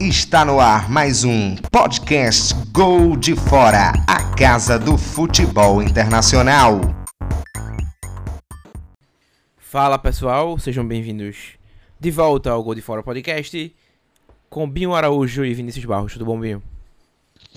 Está 0.00 0.46
no 0.46 0.58
ar 0.58 0.88
mais 0.88 1.24
um 1.24 1.56
podcast 1.70 2.54
Gol 2.72 3.18
de 3.18 3.36
Fora, 3.36 3.92
a 4.08 4.34
casa 4.34 4.78
do 4.78 4.96
futebol 4.96 5.82
internacional. 5.82 6.80
Fala 9.58 9.98
pessoal, 9.98 10.58
sejam 10.58 10.88
bem-vindos 10.88 11.58
de 12.00 12.10
volta 12.10 12.50
ao 12.50 12.62
Gol 12.62 12.74
de 12.74 12.80
Fora 12.80 13.02
podcast 13.02 13.76
com 14.48 14.66
Binho 14.66 14.94
Araújo 14.94 15.44
e 15.44 15.52
Vinícius 15.52 15.84
Barros. 15.84 16.14
Tudo 16.14 16.24
bom, 16.24 16.40
Binho? 16.40 16.62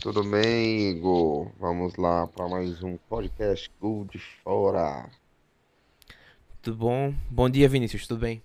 Tudo 0.01 0.21
bem, 0.25 0.89
Igor? 0.89 1.49
Vamos 1.57 1.95
lá 1.95 2.27
para 2.27 2.49
mais 2.49 2.83
um 2.83 2.97
podcast 3.07 3.71
Gol 3.79 4.03
de 4.03 4.19
Fora. 4.43 5.09
Tudo 6.61 6.75
bom? 6.75 7.15
Bom 7.29 7.49
dia, 7.49 7.69
Vinícius, 7.69 8.05
tudo 8.05 8.19
bem? 8.19 8.43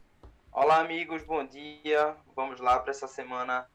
Olá, 0.53 0.83
amigos, 0.83 1.25
bom 1.25 1.45
dia. 1.45 2.15
Vamos 2.37 2.61
lá 2.61 2.79
para 2.79 2.93
essa 2.93 3.09
semana 3.09 3.67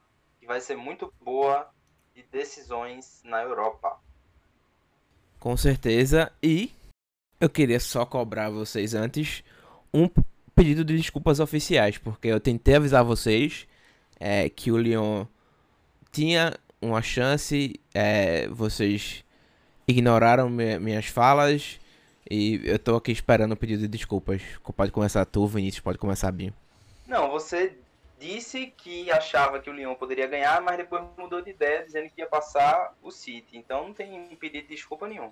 que 0.44 0.48
vai 0.48 0.60
ser 0.60 0.76
muito 0.76 1.12
boa 1.22 1.70
de 2.14 2.22
decisões 2.24 3.22
na 3.24 3.42
Europa. 3.42 3.98
Com 5.40 5.56
certeza. 5.56 6.30
E 6.44 6.70
eu 7.40 7.50
queria 7.50 7.80
só 7.80 8.06
cobrar 8.06 8.50
vocês 8.50 8.94
antes 8.94 9.42
um 9.94 10.10
pedido 10.54 10.84
de 10.84 10.98
desculpas 10.98 11.40
oficiais, 11.40 11.98
porque 11.98 12.28
eu 12.28 12.42
tentei 12.42 12.76
avisar 12.76 13.06
vocês 13.06 13.66
é, 14.20 14.50
que 14.50 14.70
o 14.70 14.78
Lyon 14.78 15.26
tinha 16.12 16.54
uma 16.82 17.02
chance, 17.02 17.80
é, 17.94 18.50
vocês 18.50 19.24
ignoraram 19.88 20.50
minhas 20.50 21.06
falas 21.06 21.80
e 22.30 22.60
eu 22.66 22.78
tô 22.78 22.98
aqui 22.98 23.14
esperando 23.14 23.54
o 23.54 23.58
pedido 23.58 23.84
de 23.84 23.88
desculpas. 23.88 24.42
Pode 24.76 24.92
começar 24.92 25.24
tu, 25.24 25.48
Vinícius, 25.48 25.80
pode 25.80 25.98
começar 25.98 26.30
Binho. 26.34 26.54
Não, 27.08 27.32
você 27.32 27.78
disse 28.20 28.68
que 28.78 29.12
achava 29.12 29.60
que 29.60 29.70
o 29.70 29.74
Lyon 29.74 29.96
poderia 29.96 30.28
ganhar, 30.28 30.62
mas 30.62 30.78
depois 30.78 31.04
mudou 31.18 31.42
de 31.42 31.52
ideia, 31.52 31.84
dizendo 31.84 32.10
que 32.10 32.22
ia 32.22 32.28
passar 32.28 32.94
o 33.02 33.12
City. 33.12 33.58
Então 33.58 33.88
não 33.88 33.94
tem 33.94 34.36
pedido 34.36 34.68
de 34.68 34.76
desculpa 34.76 35.08
nenhum. 35.08 35.32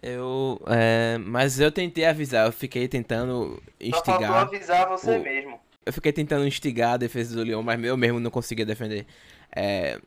Eu. 0.00 0.60
É, 0.66 1.18
mas 1.18 1.58
eu 1.58 1.72
tentei 1.72 2.04
avisar, 2.04 2.46
eu 2.46 2.52
fiquei 2.52 2.86
tentando 2.86 3.60
instigar. 3.80 4.04
Só 4.04 4.26
faltou 4.26 4.36
avisar 4.36 4.88
você 4.88 5.16
o, 5.16 5.22
mesmo. 5.22 5.60
Eu 5.84 5.92
fiquei 5.92 6.12
tentando 6.12 6.46
instigar 6.46 6.92
a 6.92 6.96
defesa 6.96 7.34
do 7.34 7.42
Lyon, 7.42 7.62
mas 7.62 7.82
eu 7.82 7.96
mesmo 7.96 8.20
não 8.20 8.30
conseguia 8.30 8.64
defender. 8.64 9.06
É, 9.54 10.00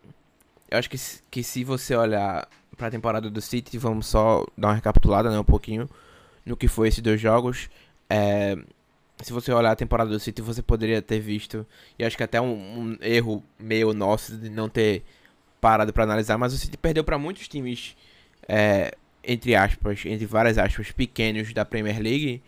eu 0.69 0.77
acho 0.77 0.89
que, 0.89 0.97
que 1.29 1.43
se 1.43 1.63
você 1.63 1.95
olhar 1.95 2.47
para 2.77 2.87
a 2.87 2.91
temporada 2.91 3.29
do 3.29 3.41
City, 3.41 3.77
vamos 3.77 4.07
só 4.07 4.45
dar 4.57 4.69
uma 4.69 4.75
recapitulada 4.75 5.29
né, 5.29 5.37
um 5.37 5.43
pouquinho 5.43 5.89
no 6.45 6.55
que 6.55 6.67
foi 6.67 6.87
esses 6.87 7.01
dois 7.01 7.19
jogos. 7.19 7.69
É, 8.09 8.57
se 9.21 9.33
você 9.33 9.51
olhar 9.51 9.71
a 9.71 9.75
temporada 9.75 10.09
do 10.09 10.19
City, 10.19 10.41
você 10.41 10.61
poderia 10.61 11.01
ter 11.01 11.19
visto, 11.19 11.65
e 11.97 12.03
acho 12.03 12.17
que 12.17 12.23
até 12.23 12.39
um, 12.41 12.53
um 12.53 12.97
erro 13.01 13.43
meio 13.59 13.93
nosso 13.93 14.37
de 14.37 14.49
não 14.49 14.69
ter 14.69 15.03
parado 15.59 15.93
para 15.93 16.03
analisar, 16.03 16.37
mas 16.37 16.53
o 16.53 16.57
City 16.57 16.77
perdeu 16.77 17.03
para 17.03 17.17
muitos 17.17 17.47
times, 17.47 17.95
é, 18.47 18.93
entre 19.23 19.55
aspas, 19.55 20.03
entre 20.05 20.25
várias 20.25 20.57
aspas, 20.57 20.91
pequenos 20.91 21.53
da 21.53 21.63
Premier 21.63 22.01
League, 22.01 22.41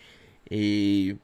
e, 0.49 1.15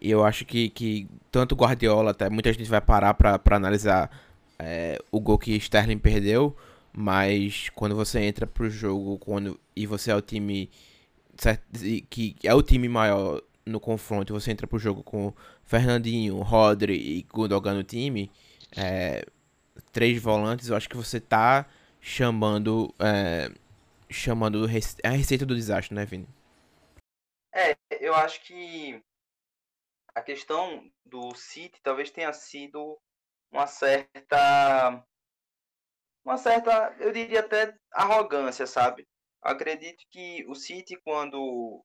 e 0.00 0.10
eu 0.10 0.24
acho 0.24 0.44
que, 0.44 0.68
que 0.68 1.06
tanto 1.30 1.54
Guardiola, 1.54 2.10
até 2.10 2.28
muita 2.28 2.52
gente 2.52 2.68
vai 2.68 2.80
parar 2.80 3.14
para 3.14 3.56
analisar 3.56 4.10
é, 4.58 4.98
o 5.10 5.20
gol 5.20 5.38
que 5.38 5.56
Sterling 5.56 5.98
perdeu, 5.98 6.56
mas 6.92 7.68
quando 7.74 7.94
você 7.94 8.20
entra 8.20 8.46
pro 8.46 8.68
jogo 8.68 9.16
quando, 9.18 9.58
e 9.76 9.86
você 9.86 10.10
é 10.10 10.16
o 10.16 10.20
time 10.20 10.68
que 12.10 12.36
é 12.42 12.54
o 12.54 12.62
time 12.62 12.86
maior 12.88 13.40
no 13.64 13.80
confronto 13.80 14.32
você 14.32 14.50
entra 14.50 14.66
pro 14.66 14.78
jogo 14.78 15.02
com 15.02 15.32
Fernandinho, 15.64 16.40
Rodri 16.40 16.94
e 16.94 17.22
Gundogan 17.22 17.74
no 17.74 17.84
time, 17.84 18.30
é, 18.76 19.24
três 19.92 20.20
volantes, 20.20 20.68
eu 20.68 20.76
acho 20.76 20.88
que 20.88 20.96
você 20.96 21.20
tá 21.20 21.66
chamando 22.00 22.94
é, 22.98 23.50
chamando 24.08 24.64
a 25.04 25.08
receita 25.10 25.46
do 25.46 25.54
desastre, 25.54 25.94
né, 25.94 26.04
Vini? 26.04 26.28
É, 27.54 27.76
eu 28.00 28.14
acho 28.14 28.42
que 28.44 29.02
a 30.14 30.22
questão 30.22 30.90
do 31.04 31.34
City 31.34 31.80
talvez 31.82 32.10
tenha 32.10 32.32
sido 32.32 32.98
uma 33.50 33.66
certa 33.66 35.04
uma 36.24 36.36
certa, 36.36 36.94
eu 37.00 37.12
diria 37.12 37.40
até 37.40 37.74
arrogância, 37.92 38.66
sabe? 38.66 39.08
Acredito 39.42 40.04
que 40.10 40.44
o 40.48 40.54
City 40.54 40.96
quando 41.02 41.82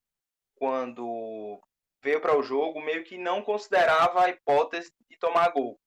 quando 0.56 1.62
veio 2.02 2.22
para 2.22 2.38
o 2.38 2.44
jogo, 2.44 2.82
meio 2.82 3.04
que 3.04 3.18
não 3.18 3.42
considerava 3.42 4.24
a 4.24 4.30
hipótese 4.30 4.92
de 5.10 5.18
tomar 5.18 5.50
gol. 5.50 5.80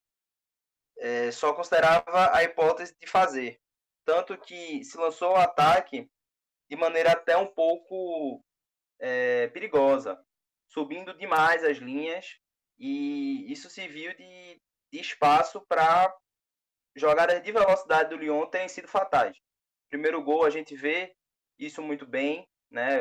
É, 0.98 1.30
só 1.30 1.54
considerava 1.54 2.34
a 2.34 2.42
hipótese 2.42 2.96
de 3.00 3.06
fazer. 3.06 3.60
Tanto 4.04 4.36
que 4.38 4.84
se 4.84 4.96
lançou 4.96 5.32
o 5.32 5.36
ataque 5.36 6.10
de 6.68 6.76
maneira 6.76 7.12
até 7.12 7.36
um 7.36 7.46
pouco 7.46 8.42
é, 8.98 9.48
perigosa, 9.48 10.20
subindo 10.68 11.16
demais 11.16 11.64
as 11.64 11.78
linhas, 11.78 12.38
e 12.78 13.50
isso 13.50 13.70
se 13.70 13.86
viu 13.88 14.14
de, 14.14 14.60
de 14.92 15.00
espaço 15.00 15.60
para 15.68 16.14
jogadas 16.94 17.42
de 17.42 17.52
velocidade 17.52 18.10
do 18.10 18.16
Lyon 18.16 18.46
terem 18.46 18.68
sido 18.68 18.88
fatais. 18.88 19.36
Primeiro 19.88 20.22
gol 20.22 20.44
a 20.44 20.50
gente 20.50 20.74
vê 20.76 21.14
isso 21.58 21.80
muito 21.80 22.06
bem, 22.06 22.46
né? 22.70 23.00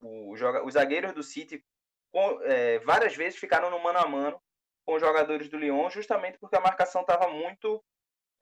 O, 0.00 0.32
o, 0.32 0.66
os 0.66 0.74
zagueiros 0.74 1.12
do 1.12 1.22
City 1.22 1.64
com, 2.10 2.40
é, 2.42 2.78
várias 2.80 3.14
vezes 3.14 3.38
ficaram 3.38 3.70
no 3.70 3.82
mano 3.82 3.98
a 3.98 4.06
mano 4.06 4.40
com 4.84 4.94
os 4.94 5.00
jogadores 5.00 5.48
do 5.48 5.58
Lyon, 5.58 5.90
justamente 5.90 6.38
porque 6.38 6.56
a 6.56 6.60
marcação 6.60 7.02
estava 7.02 7.28
muito 7.28 7.84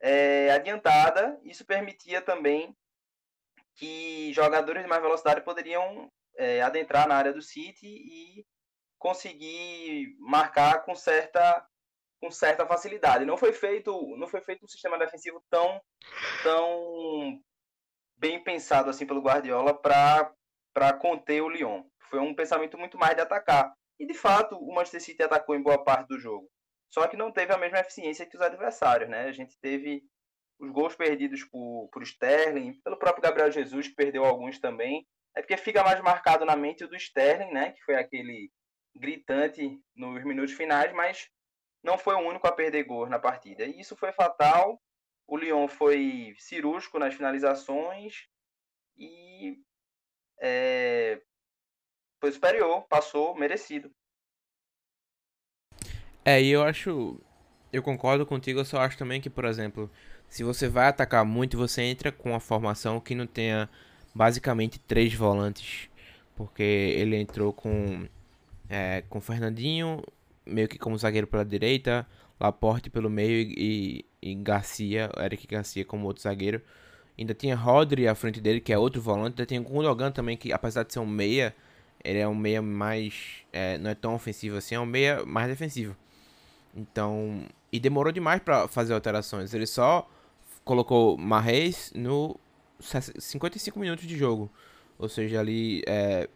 é, 0.01 0.51
adiantada. 0.53 1.39
Isso 1.43 1.65
permitia 1.67 2.23
também 2.23 2.77
que 3.75 4.33
jogadores 4.33 4.83
de 4.83 4.89
mais 4.89 5.03
velocidade 5.03 5.43
poderiam 5.43 6.11
é, 6.37 6.63
adentrar 6.63 7.09
na 7.09 7.17
área 7.17 7.33
do 7.33 7.43
City 7.43 7.87
e 7.87 8.47
conseguir 8.99 10.17
marcar 10.19 10.85
com 10.85 10.95
certa 10.95 11.67
com 12.19 12.31
certa 12.31 12.67
facilidade. 12.67 13.27
Não 13.27 13.37
foi 13.37 13.53
feito 13.53 14.17
não 14.17 14.27
foi 14.27 14.41
feito 14.41 14.65
um 14.65 14.69
sistema 14.69 14.99
defensivo 14.99 15.43
tão 15.51 15.81
tão 16.43 17.43
bem 18.17 18.43
pensado 18.43 18.89
assim 18.89 19.07
pelo 19.07 19.21
Guardiola 19.21 19.75
para 19.75 20.33
para 20.77 20.93
conter 20.93 21.41
o 21.41 21.49
Lyon 21.49 21.85
foi 22.11 22.19
um 22.19 22.35
pensamento 22.35 22.77
muito 22.77 22.99
mais 22.99 23.15
de 23.15 23.23
atacar. 23.23 23.73
E 23.99 24.07
de 24.07 24.13
fato, 24.13 24.59
o 24.59 24.75
Manchester 24.75 25.01
City 25.01 25.23
atacou 25.23 25.57
em 25.57 25.63
boa 25.63 25.83
parte 25.83 26.09
do 26.09 26.19
jogo. 26.19 26.51
Só 26.93 27.09
que 27.09 27.17
não 27.17 27.33
teve 27.33 27.51
a 27.51 27.57
mesma 27.57 27.79
eficiência 27.79 28.27
que 28.27 28.37
os 28.37 28.43
adversários, 28.43 29.09
né? 29.09 29.23
A 29.25 29.33
gente 29.33 29.59
teve 29.59 30.05
os 30.59 30.71
gols 30.71 30.95
perdidos 30.95 31.45
por, 31.45 31.89
por 31.91 32.03
Sterling, 32.03 32.79
pelo 32.85 32.99
próprio 32.99 33.23
Gabriel 33.23 33.51
Jesus, 33.51 33.89
que 33.89 33.95
perdeu 33.95 34.23
alguns 34.23 34.59
também. 34.59 35.07
É 35.35 35.41
porque 35.41 35.57
fica 35.57 35.83
mais 35.83 35.99
marcado 36.03 36.45
na 36.45 36.55
mente 36.55 36.85
o 36.85 36.89
do 36.89 36.97
Sterling, 36.97 37.53
né? 37.55 37.73
Que 37.73 37.83
foi 37.83 37.95
aquele 37.95 38.51
gritante 38.95 39.81
nos 39.95 40.23
minutos 40.25 40.53
finais, 40.53 40.93
mas 40.93 41.27
não 41.83 41.97
foi 41.97 42.17
o 42.17 42.29
único 42.29 42.47
a 42.47 42.53
perder 42.53 42.85
gols 42.85 43.09
na 43.09 43.19
partida. 43.19 43.65
E 43.65 43.81
isso 43.81 43.97
foi 43.97 44.13
fatal. 44.13 44.79
O 45.27 45.39
Lyon 45.39 45.69
foi 45.69 46.35
cirúrgico 46.37 46.99
nas 46.99 47.15
finalizações 47.15 48.27
e 48.99 49.57
é, 50.41 51.21
foi 52.21 52.33
superior, 52.33 52.83
passou, 52.89 53.35
merecido. 53.35 53.91
É, 56.25 56.43
e 56.43 56.51
eu 56.51 56.63
acho. 56.63 57.21
Eu 57.73 57.83
concordo 57.83 58.25
contigo, 58.27 58.61
eu 58.61 58.65
só 58.65 58.79
acho 58.81 58.97
também 58.99 59.21
que, 59.21 59.31
por 59.31 59.45
exemplo, 59.45 59.91
se 60.29 60.43
você 60.43 60.69
vai 60.69 60.89
atacar 60.89 61.25
muito, 61.25 61.57
você 61.57 61.83
entra 61.83 62.11
com 62.11 62.31
uma 62.31 62.41
formação 62.41 63.01
que 63.01 63.15
não 63.15 63.27
tenha 63.27 63.69
basicamente 64.15 64.79
três 64.79 65.15
volantes. 65.15 65.89
Porque 66.35 66.63
ele 66.63 67.17
entrou 67.17 67.53
com. 67.53 68.09
É, 68.69 69.03
com 69.09 69.21
Fernandinho, 69.21 70.03
meio 70.45 70.69
que 70.69 70.79
como 70.79 70.99
zagueiro 70.99 71.27
pela 71.27 71.45
direita, 71.45 72.07
Laporte 72.39 72.91
pelo 72.91 73.09
meio 73.09 73.49
e, 73.57 74.05
e 74.21 74.35
Garcia, 74.35 75.11
Eric 75.19 75.47
Garcia 75.47 75.85
como 75.85 76.07
outro 76.07 76.23
zagueiro. 76.23 76.61
Ainda 77.19 77.35
tinha 77.35 77.57
Rodri 77.57 78.07
à 78.07 78.15
frente 78.15 78.41
dele, 78.41 78.61
que 78.61 78.73
é 78.73 78.79
outro 78.79 79.01
volante. 79.01 79.33
Ainda 79.33 79.47
tinha 79.47 79.61
Gundogan 79.61 80.11
também, 80.11 80.37
que 80.37 80.53
apesar 80.53 80.83
de 80.83 80.93
ser 80.93 80.99
um 80.99 81.07
meia, 81.07 81.55
ele 82.05 82.19
é 82.19 82.29
um 82.29 82.35
meia 82.35 82.61
mais. 82.61 83.43
É, 83.53 83.79
não 83.79 83.91
é 83.91 83.95
tão 83.95 84.15
ofensivo 84.15 84.57
assim, 84.57 84.75
é 84.75 84.81
um 84.81 84.87
meia 84.87 85.25
mais 85.25 85.49
defensivo. 85.49 85.97
Então. 86.75 87.43
E 87.73 87.81
demorou 87.81 88.13
demais 88.13 88.41
para 88.41 88.69
fazer 88.69 88.95
alterações. 88.95 89.53
Ele 89.53 89.67
só 89.67 90.09
colocou 90.65 91.17
Marreis 91.17 91.93
no 91.95 92.39
55 92.81 93.79
minutos 93.79 94.07
de 94.07 94.17
jogo. 94.17 94.51
Ou 94.99 95.09
seja, 95.09 95.41
ali 95.41 95.83
é, 95.87 96.29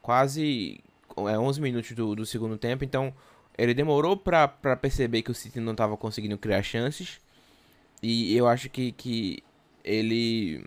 quase 0.00 0.80
é, 1.16 1.38
11 1.38 1.60
minutos 1.60 1.92
do, 1.92 2.14
do 2.14 2.24
segundo 2.24 2.56
tempo. 2.56 2.84
Então 2.84 3.12
ele 3.56 3.74
demorou 3.74 4.16
para 4.16 4.48
perceber 4.80 5.22
que 5.22 5.30
o 5.30 5.34
City 5.34 5.60
não 5.60 5.72
estava 5.72 5.96
conseguindo 5.96 6.38
criar 6.38 6.62
chances. 6.62 7.20
E 8.02 8.36
eu 8.36 8.46
acho 8.46 8.70
que, 8.70 8.92
que 8.92 9.42
ele. 9.88 10.64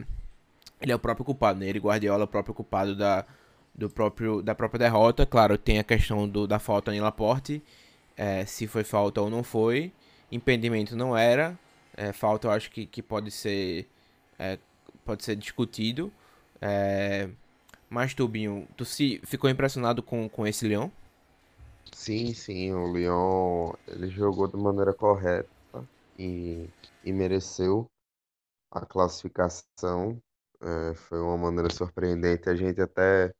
Ele 0.81 0.91
é 0.91 0.95
o 0.95 0.99
próprio 0.99 1.25
culpado, 1.25 1.59
né? 1.59 1.67
Ele 1.67 1.79
Guardiola 1.79 2.23
é 2.23 2.25
o 2.25 2.27
próprio 2.27 2.55
culpado 2.55 2.95
da, 2.95 3.25
do 3.75 3.89
próprio, 3.89 4.41
da 4.41 4.55
própria 4.55 4.79
derrota. 4.79 5.25
Claro, 5.25 5.57
tem 5.57 5.79
a 5.79 5.83
questão 5.83 6.27
do, 6.27 6.47
da 6.47 6.59
falta 6.59 6.93
em 6.93 6.99
Laporte, 6.99 7.61
é, 8.17 8.45
se 8.45 8.67
foi 8.67 8.83
falta 8.83 9.21
ou 9.21 9.29
não 9.29 9.43
foi. 9.43 9.91
impedimento 10.31 10.95
não 10.95 11.15
era. 11.15 11.57
É, 11.95 12.11
falta 12.11 12.47
eu 12.47 12.51
acho 12.51 12.71
que, 12.71 12.85
que 12.85 13.01
pode 13.01 13.29
ser 13.31 13.87
é, 14.39 14.57
pode 15.05 15.23
ser 15.23 15.35
discutido. 15.35 16.11
É, 16.61 17.29
mas 17.89 18.13
Tubinho, 18.13 18.67
tu 18.77 18.85
se 18.85 19.21
ficou 19.25 19.49
impressionado 19.49 20.01
com, 20.01 20.27
com 20.29 20.47
esse 20.47 20.67
Leão? 20.67 20.91
Sim, 21.91 22.33
sim, 22.33 22.71
o 22.73 22.91
Leão 22.91 23.75
ele 23.87 24.07
jogou 24.09 24.47
de 24.47 24.57
maneira 24.57 24.93
correta 24.93 25.49
e, 26.17 26.67
e 27.03 27.11
mereceu 27.11 27.85
a 28.71 28.85
classificação. 28.85 30.21
É, 30.61 30.95
foi 30.95 31.19
uma 31.19 31.37
maneira 31.37 31.69
surpreendente. 31.73 32.49
A 32.49 32.55
gente 32.55 32.81
até, 32.81 33.33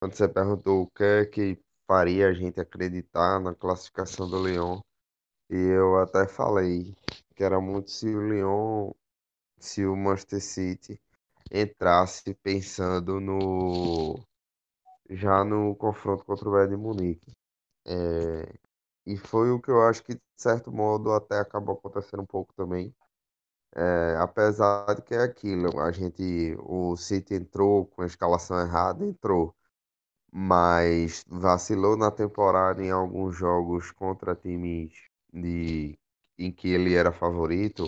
quando 0.00 0.14
você 0.14 0.28
perguntou 0.28 0.82
o 0.84 0.90
que 0.90 1.04
é 1.04 1.26
que 1.26 1.58
faria 1.86 2.28
a 2.28 2.32
gente 2.34 2.60
acreditar 2.60 3.40
na 3.40 3.54
classificação 3.54 4.28
do 4.30 4.38
Leão, 4.40 4.82
e 5.50 5.56
eu 5.56 5.98
até 6.00 6.26
falei 6.28 6.94
que 7.36 7.44
era 7.44 7.60
muito 7.60 7.90
se 7.90 8.08
o 8.08 8.28
Lyon, 8.28 8.92
se 9.58 9.86
o 9.86 9.96
Manchester 9.96 10.42
City 10.42 11.00
entrasse 11.52 12.34
pensando 12.42 13.20
no 13.20 14.20
já 15.10 15.44
no 15.44 15.74
confronto 15.76 16.24
contra 16.24 16.48
o 16.48 16.52
Bayern 16.52 16.76
de 16.76 16.82
Munique. 16.82 17.32
É, 17.86 18.54
e 19.06 19.16
foi 19.16 19.50
o 19.50 19.60
que 19.60 19.70
eu 19.70 19.82
acho 19.82 20.02
que, 20.04 20.14
de 20.14 20.22
certo 20.36 20.72
modo, 20.72 21.12
até 21.12 21.38
acabou 21.40 21.76
acontecendo 21.76 22.22
um 22.22 22.26
pouco 22.26 22.54
também. 22.54 22.94
É, 23.74 24.16
apesar 24.18 24.94
de 24.94 25.02
que 25.02 25.14
é 25.14 25.22
aquilo, 25.22 25.78
a 25.80 25.92
gente, 25.92 26.56
o 26.60 26.96
City 26.96 27.34
entrou 27.34 27.86
com 27.86 28.02
a 28.02 28.06
escalação 28.06 28.60
errada, 28.60 29.04
entrou, 29.06 29.54
mas 30.32 31.24
vacilou 31.28 31.96
na 31.96 32.10
temporada 32.10 32.82
em 32.84 32.90
alguns 32.90 33.36
jogos 33.36 33.90
contra 33.92 34.34
times 34.36 34.92
de, 35.32 35.98
em 36.38 36.52
que 36.52 36.68
ele 36.68 36.94
era 36.94 37.12
favorito, 37.12 37.84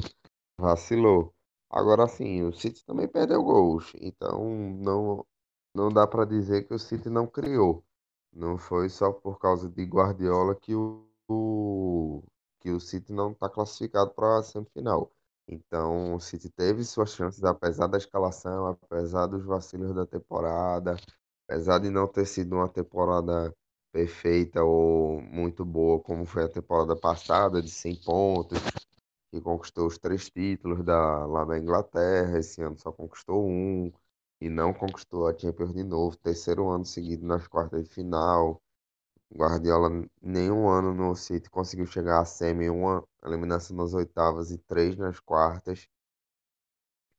vacilou. 0.58 1.34
Agora 1.70 2.06
sim, 2.08 2.42
o 2.44 2.52
City 2.52 2.84
também 2.86 3.08
perdeu 3.08 3.42
gols, 3.42 3.92
então 4.00 4.44
não, 4.80 5.26
não 5.74 5.90
dá 5.90 6.06
para 6.06 6.24
dizer 6.26 6.66
que 6.66 6.74
o 6.74 6.78
City 6.78 7.10
não 7.10 7.26
criou. 7.26 7.84
Não 8.32 8.58
foi 8.58 8.88
só 8.90 9.12
por 9.12 9.38
causa 9.38 9.68
de 9.70 9.84
Guardiola 9.84 10.54
que 10.56 10.74
o, 10.74 12.22
que 12.60 12.70
o 12.70 12.80
City 12.80 13.12
não 13.12 13.32
está 13.32 13.48
classificado 13.48 14.10
para 14.12 14.38
a 14.38 14.42
semifinal. 14.42 15.12
Então, 15.48 16.14
o 16.14 16.20
City 16.20 16.48
teve 16.50 16.84
suas 16.84 17.14
chances, 17.14 17.42
apesar 17.44 17.86
da 17.86 17.98
escalação, 17.98 18.66
apesar 18.68 19.26
dos 19.26 19.44
vacilos 19.44 19.94
da 19.94 20.06
temporada, 20.06 20.96
apesar 21.48 21.78
de 21.78 21.90
não 21.90 22.08
ter 22.08 22.26
sido 22.26 22.54
uma 22.56 22.68
temporada 22.68 23.54
perfeita 23.92 24.62
ou 24.64 25.20
muito 25.22 25.64
boa, 25.64 26.00
como 26.00 26.24
foi 26.24 26.44
a 26.44 26.48
temporada 26.48 26.96
passada, 26.96 27.60
de 27.62 27.70
100 27.70 27.96
pontos, 27.96 28.58
que 29.30 29.40
conquistou 29.40 29.86
os 29.88 29.98
três 29.98 30.30
títulos 30.30 30.84
da, 30.84 31.26
lá 31.26 31.44
da 31.44 31.58
Inglaterra, 31.58 32.38
esse 32.38 32.62
ano 32.62 32.78
só 32.78 32.92
conquistou 32.92 33.46
um, 33.48 33.92
e 34.40 34.48
não 34.48 34.72
conquistou 34.74 35.28
a 35.28 35.38
Champions 35.38 35.72
de 35.74 35.84
novo, 35.84 36.16
terceiro 36.18 36.68
ano 36.68 36.84
seguido 36.84 37.26
nas 37.26 37.46
quartas 37.48 37.84
de 37.84 37.90
final. 37.90 38.62
Guardiola 39.34 39.90
nenhum 40.22 40.68
ano 40.68 40.94
no 40.94 41.16
City 41.16 41.50
conseguiu 41.50 41.86
chegar 41.86 42.20
a 42.20 42.24
semi, 42.24 42.70
uma 42.70 43.04
eliminação 43.24 43.76
nas 43.76 43.94
oitavas 43.94 44.50
e 44.50 44.58
três 44.58 44.96
nas 44.96 45.20
quartas. 45.20 45.88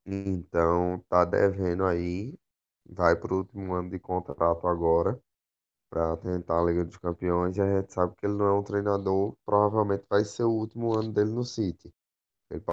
Então 0.06 1.00
tá 1.10 1.25
devendo 1.25 1.86
aí, 1.86 2.38
vai 2.86 3.15
pro 3.15 3.38
último 3.38 3.74
ano 3.74 3.89
de 3.89 4.00
contrato 4.00 4.68
agora 4.68 5.19
para 5.89 6.18
tentar 6.18 6.62
a 6.62 6.65
Liga 6.65 6.86
dos 6.86 6.98
Campeões 6.98 7.57
e 7.57 7.62
a 7.62 7.81
gente 7.81 7.94
sabe 7.94 8.15
que 8.18 8.25
ele 8.25 8.36
não 8.36 8.48
é 8.48 8.54
um 8.54 8.63
treinador, 8.63 9.36
provavelmente 9.45 10.06
vai 10.10 10.25
ser 10.25 10.44
o 10.44 10.51
último 10.51 10.94
ano 10.98 11.12
dele 11.13 11.31
no 11.31 11.44
City. 11.45 11.94
Ele 12.51 12.63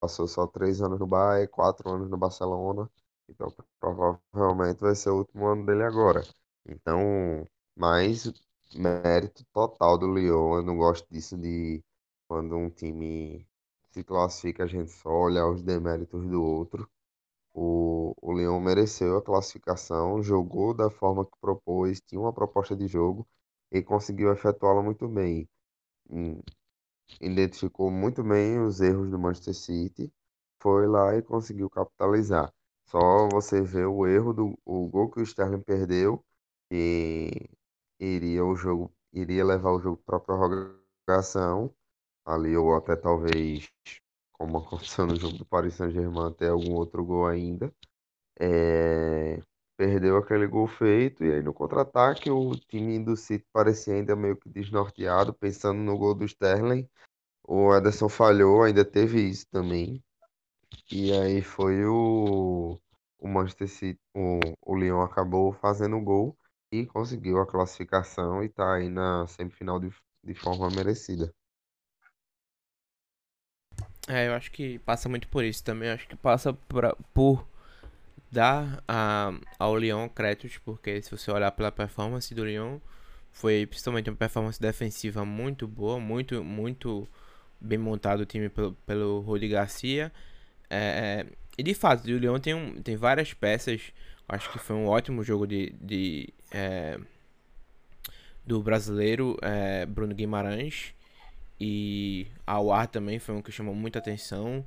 passou 0.00 0.28
só 0.28 0.46
três 0.46 0.82
anos 0.82 0.98
no 1.00 1.06
Bayern, 1.06 1.48
quatro 1.48 1.90
anos 1.90 2.10
no 2.10 2.18
Barcelona, 2.18 2.90
então 3.28 3.54
provavelmente 3.80 4.80
vai 4.80 4.94
ser 4.96 5.10
o 5.10 5.18
último 5.18 5.46
ano 5.46 5.66
dele 5.66 5.84
agora. 5.84 6.22
Então, 6.66 7.46
mais 7.76 8.32
mérito 8.74 9.44
total 9.52 9.98
do 9.98 10.12
Lyon. 10.12 10.56
Eu 10.58 10.62
não 10.62 10.76
gosto 10.76 11.06
disso 11.10 11.36
de 11.36 11.82
quando 12.28 12.56
um 12.56 12.70
time 12.70 13.46
se 13.90 14.04
classifica, 14.04 14.64
a 14.64 14.66
gente 14.66 14.90
só 14.92 15.10
olha 15.10 15.46
os 15.46 15.62
deméritos 15.62 16.26
do 16.28 16.42
outro. 16.42 16.88
O, 17.54 18.14
o 18.22 18.32
Leão 18.32 18.60
mereceu 18.60 19.16
a 19.18 19.22
classificação, 19.22 20.22
jogou 20.22 20.74
da 20.74 20.90
forma 20.90 21.24
que 21.26 21.38
propôs, 21.40 22.00
tinha 22.00 22.20
uma 22.20 22.32
proposta 22.32 22.76
de 22.76 22.86
jogo 22.88 23.26
e 23.72 23.82
conseguiu 23.82 24.32
efetuá-la 24.32 24.82
muito 24.82 25.08
bem. 25.08 25.48
Hum, 26.10 26.40
identificou 27.20 27.90
muito 27.90 28.22
bem 28.22 28.60
os 28.60 28.80
erros 28.80 29.10
do 29.10 29.18
Manchester 29.18 29.54
City, 29.54 30.12
foi 30.60 30.86
lá 30.86 31.16
e 31.16 31.22
conseguiu 31.22 31.70
capitalizar. 31.70 32.52
Só 32.86 33.28
você 33.28 33.60
vê 33.62 33.84
o 33.84 34.06
erro 34.06 34.32
do 34.32 34.58
o 34.64 34.88
gol 34.88 35.10
que 35.10 35.20
o 35.20 35.22
Sterling 35.22 35.60
perdeu 35.62 36.24
e 36.70 37.48
iria 38.00 38.44
o 38.44 38.56
jogo 38.56 38.92
iria 39.12 39.44
levar 39.44 39.72
o 39.72 39.80
jogo 39.80 40.02
para 40.06 40.20
prorrogação 40.20 41.74
ali 42.24 42.56
ou 42.56 42.74
até 42.74 42.96
talvez 42.96 43.68
como 44.32 44.58
aconteceu 44.58 45.06
no 45.06 45.16
jogo 45.16 45.38
do 45.38 45.44
Paris 45.44 45.74
Saint-Germain, 45.74 46.28
até 46.28 46.48
algum 46.48 46.74
outro 46.74 47.04
gol 47.04 47.26
ainda. 47.26 47.72
É, 48.38 49.40
perdeu 49.76 50.16
aquele 50.16 50.46
gol 50.46 50.66
feito 50.66 51.24
e 51.24 51.32
aí 51.32 51.42
no 51.42 51.52
contra-ataque 51.52 52.30
o 52.30 52.52
time 52.56 52.98
do 53.04 53.16
City 53.16 53.44
parecia 53.52 53.94
ainda 53.94 54.16
meio 54.16 54.36
que 54.36 54.48
desnorteado, 54.48 55.34
pensando 55.34 55.78
no 55.80 55.98
gol 55.98 56.14
do 56.14 56.24
Sterling. 56.24 56.88
O 57.46 57.74
Ederson 57.74 58.08
falhou, 58.08 58.62
ainda 58.62 58.84
teve 58.84 59.20
isso 59.20 59.46
também. 59.50 60.02
E 60.90 61.12
aí 61.12 61.42
foi 61.42 61.84
o, 61.84 62.78
o 63.18 63.28
Manchester 63.28 63.68
City, 63.68 64.00
o, 64.14 64.40
o 64.62 64.76
Lyon 64.76 65.02
acabou 65.02 65.52
fazendo 65.52 65.96
o 65.96 66.02
gol 66.02 66.36
e 66.72 66.86
conseguiu 66.86 67.38
a 67.40 67.46
classificação 67.46 68.42
e 68.42 68.46
está 68.46 68.74
aí 68.74 68.88
na 68.88 69.26
semifinal 69.26 69.80
de, 69.80 69.90
de 70.24 70.34
forma 70.34 70.68
merecida. 70.70 71.32
É, 74.08 74.28
eu 74.28 74.34
acho 74.34 74.50
que 74.50 74.78
passa 74.80 75.08
muito 75.08 75.28
por 75.28 75.44
isso 75.44 75.62
também. 75.62 75.88
Eu 75.88 75.94
acho 75.94 76.08
que 76.08 76.16
passa 76.16 76.52
pra, 76.52 76.94
por 77.14 77.46
dar 78.30 78.82
a, 78.86 79.32
ao 79.58 79.76
Lyon 79.76 80.08
créditos, 80.08 80.58
porque 80.58 81.02
se 81.02 81.10
você 81.10 81.30
olhar 81.30 81.50
pela 81.52 81.72
performance 81.72 82.34
do 82.34 82.44
Lyon, 82.44 82.78
foi 83.32 83.66
principalmente 83.66 84.10
uma 84.10 84.16
performance 84.16 84.60
defensiva 84.60 85.24
muito 85.24 85.66
boa, 85.66 86.00
muito, 86.00 86.42
muito 86.44 87.08
bem 87.60 87.78
montado 87.78 88.20
o 88.20 88.26
time 88.26 88.48
pelo, 88.48 88.72
pelo 88.86 89.20
Rudi 89.20 89.48
Garcia. 89.48 90.12
É, 90.68 91.26
e 91.58 91.62
de 91.62 91.74
fato, 91.74 92.04
o 92.04 92.18
Lyon 92.18 92.38
tem, 92.38 92.54
um, 92.54 92.82
tem 92.82 92.96
várias 92.96 93.34
peças. 93.34 93.92
Acho 94.32 94.48
que 94.52 94.60
foi 94.60 94.76
um 94.76 94.86
ótimo 94.86 95.24
jogo 95.24 95.44
de, 95.44 95.74
de 95.80 96.32
é, 96.52 97.00
do 98.46 98.62
brasileiro 98.62 99.36
é, 99.42 99.84
Bruno 99.84 100.14
Guimarães. 100.14 100.94
E 101.60 102.28
Awar 102.46 102.86
também 102.86 103.18
foi 103.18 103.34
um 103.34 103.42
que 103.42 103.50
chamou 103.50 103.74
muita 103.74 103.98
atenção. 103.98 104.64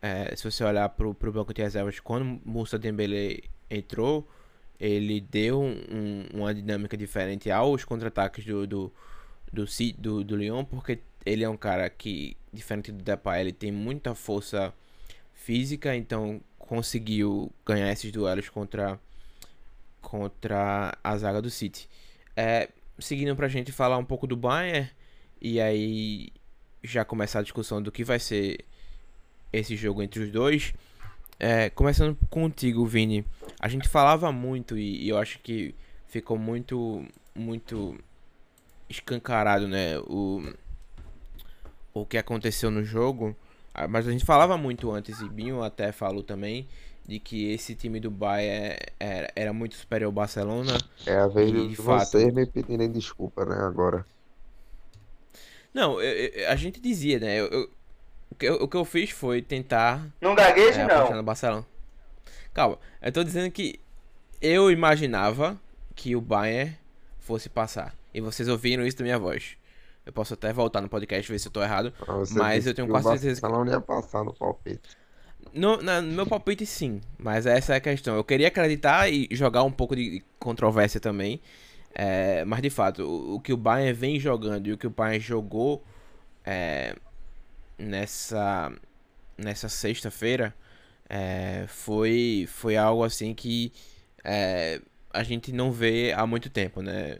É, 0.00 0.34
se 0.34 0.50
você 0.50 0.64
olhar 0.64 0.88
pro, 0.88 1.12
pro 1.12 1.30
banco 1.30 1.52
de 1.52 1.60
reservas, 1.60 2.00
quando 2.00 2.40
Moussa 2.46 2.78
Dembele 2.78 3.44
entrou, 3.70 4.26
ele 4.80 5.20
deu 5.20 5.60
um, 5.60 6.26
uma 6.32 6.54
dinâmica 6.54 6.96
diferente 6.96 7.50
aos 7.50 7.84
contra-ataques 7.84 8.42
do, 8.46 8.66
do, 8.66 8.92
do, 9.52 9.64
do, 9.98 10.24
do 10.24 10.36
Lyon, 10.36 10.64
porque 10.64 11.00
ele 11.26 11.44
é 11.44 11.48
um 11.48 11.58
cara 11.58 11.90
que, 11.90 12.38
diferente 12.50 12.90
do 12.90 13.04
Depay, 13.04 13.42
ele 13.42 13.52
tem 13.52 13.70
muita 13.70 14.14
força 14.14 14.72
física, 15.34 15.94
então 15.94 16.40
conseguiu 16.66 17.52
ganhar 17.64 17.92
esses 17.92 18.10
duelos 18.10 18.48
contra, 18.48 18.98
contra 20.00 20.96
a 21.04 21.16
zaga 21.16 21.40
do 21.40 21.50
City. 21.50 21.88
É, 22.36 22.70
seguindo 22.98 23.36
pra 23.36 23.48
gente 23.48 23.70
falar 23.70 23.98
um 23.98 24.04
pouco 24.04 24.26
do 24.26 24.36
Bayern, 24.36 24.90
e 25.40 25.60
aí 25.60 26.32
já 26.82 27.04
começar 27.04 27.40
a 27.40 27.42
discussão 27.42 27.82
do 27.82 27.92
que 27.92 28.02
vai 28.02 28.18
ser 28.18 28.64
esse 29.52 29.76
jogo 29.76 30.02
entre 30.02 30.22
os 30.22 30.30
dois. 30.30 30.72
É, 31.38 31.68
começando 31.70 32.16
contigo, 32.30 32.86
Vini. 32.86 33.24
A 33.60 33.68
gente 33.68 33.88
falava 33.88 34.32
muito 34.32 34.78
e, 34.78 35.04
e, 35.04 35.08
eu 35.08 35.18
acho 35.18 35.38
que 35.40 35.74
ficou 36.06 36.38
muito, 36.38 37.04
muito 37.34 37.98
escancarado, 38.88 39.68
né? 39.68 39.98
O, 40.00 40.54
o 41.92 42.06
que 42.06 42.16
aconteceu 42.16 42.70
no 42.70 42.84
jogo. 42.84 43.36
Ah, 43.74 43.88
mas 43.88 44.06
a 44.06 44.12
gente 44.12 44.24
falava 44.24 44.56
muito 44.56 44.92
antes, 44.92 45.20
e 45.20 45.28
Binho 45.28 45.60
até 45.60 45.90
falou 45.90 46.22
também, 46.22 46.68
de 47.04 47.18
que 47.18 47.50
esse 47.52 47.74
time 47.74 47.98
do 47.98 48.10
Bayern 48.10 48.76
era, 49.00 49.32
era 49.34 49.52
muito 49.52 49.74
superior 49.74 50.06
ao 50.06 50.12
Barcelona. 50.12 50.78
É 51.04 51.16
a 51.16 51.26
vez 51.26 51.50
de, 51.50 51.68
de 51.68 51.74
vocês 51.74 52.32
me 52.32 52.46
pedirem 52.46 52.90
desculpa, 52.90 53.44
né, 53.44 53.56
agora. 53.56 54.06
Não, 55.74 56.00
eu, 56.00 56.30
eu, 56.30 56.48
a 56.48 56.54
gente 56.54 56.80
dizia, 56.80 57.18
né? 57.18 57.40
Eu, 57.40 57.68
o, 58.30 58.34
que, 58.36 58.48
o 58.48 58.68
que 58.68 58.76
eu 58.76 58.84
fiz 58.84 59.10
foi 59.10 59.42
tentar. 59.42 60.06
Não 60.20 60.36
gagueje, 60.36 60.78
é, 60.78 60.86
não. 60.86 61.16
No 61.16 61.22
Barcelona. 61.24 61.66
Calma, 62.52 62.78
eu 63.02 63.10
tô 63.10 63.24
dizendo 63.24 63.50
que 63.50 63.80
eu 64.40 64.70
imaginava 64.70 65.60
que 65.96 66.14
o 66.14 66.20
Bayern 66.20 66.78
fosse 67.18 67.48
passar. 67.48 67.92
E 68.14 68.20
vocês 68.20 68.48
ouviram 68.48 68.86
isso 68.86 68.98
da 68.98 69.02
minha 69.02 69.18
voz. 69.18 69.56
Eu 70.06 70.12
posso 70.12 70.34
até 70.34 70.52
voltar 70.52 70.80
no 70.80 70.88
podcast 70.88 71.30
ver 71.30 71.38
se 71.38 71.48
eu 71.48 71.52
tô 71.52 71.62
errado. 71.62 71.92
Ah, 72.06 72.22
Mas 72.32 72.66
eu 72.66 72.74
tenho 72.74 72.88
quase 72.88 73.08
certeza 73.08 73.40
que- 73.40 73.40
Barcelona 73.46 73.70
ia 73.72 73.80
passar 73.80 74.22
no 74.24 74.34
palpite. 74.34 74.96
No, 75.52 75.80
na- 75.82 76.00
no 76.02 76.12
meu 76.12 76.26
palpite, 76.26 76.66
sim. 76.66 77.00
Mas 77.18 77.46
essa 77.46 77.74
é 77.74 77.76
a 77.76 77.80
questão. 77.80 78.14
Eu 78.16 78.24
queria 78.24 78.48
acreditar 78.48 79.08
e 79.10 79.28
jogar 79.30 79.62
um 79.62 79.70
pouco 79.70 79.94
de 79.96 80.22
controvérsia 80.38 81.00
também. 81.00 81.40
É, 81.94 82.44
mas, 82.44 82.60
de 82.60 82.70
fato, 82.70 83.02
o, 83.02 83.36
o 83.36 83.40
que 83.40 83.52
o 83.52 83.56
Bayern 83.56 83.92
vem 83.92 84.18
jogando 84.20 84.66
e 84.66 84.72
o 84.72 84.78
que 84.78 84.86
o 84.86 84.90
Bayern 84.90 85.20
jogou 85.20 85.84
é, 86.44 86.96
nessa, 87.78 88.72
nessa 89.38 89.68
sexta-feira 89.68 90.54
é, 91.08 91.64
foi, 91.68 92.46
foi 92.50 92.76
algo 92.76 93.04
assim 93.04 93.34
que 93.34 93.72
é, 94.24 94.80
a 95.12 95.22
gente 95.22 95.52
não 95.52 95.70
vê 95.70 96.12
há 96.16 96.26
muito 96.26 96.48
tempo, 96.50 96.80
né? 96.82 97.18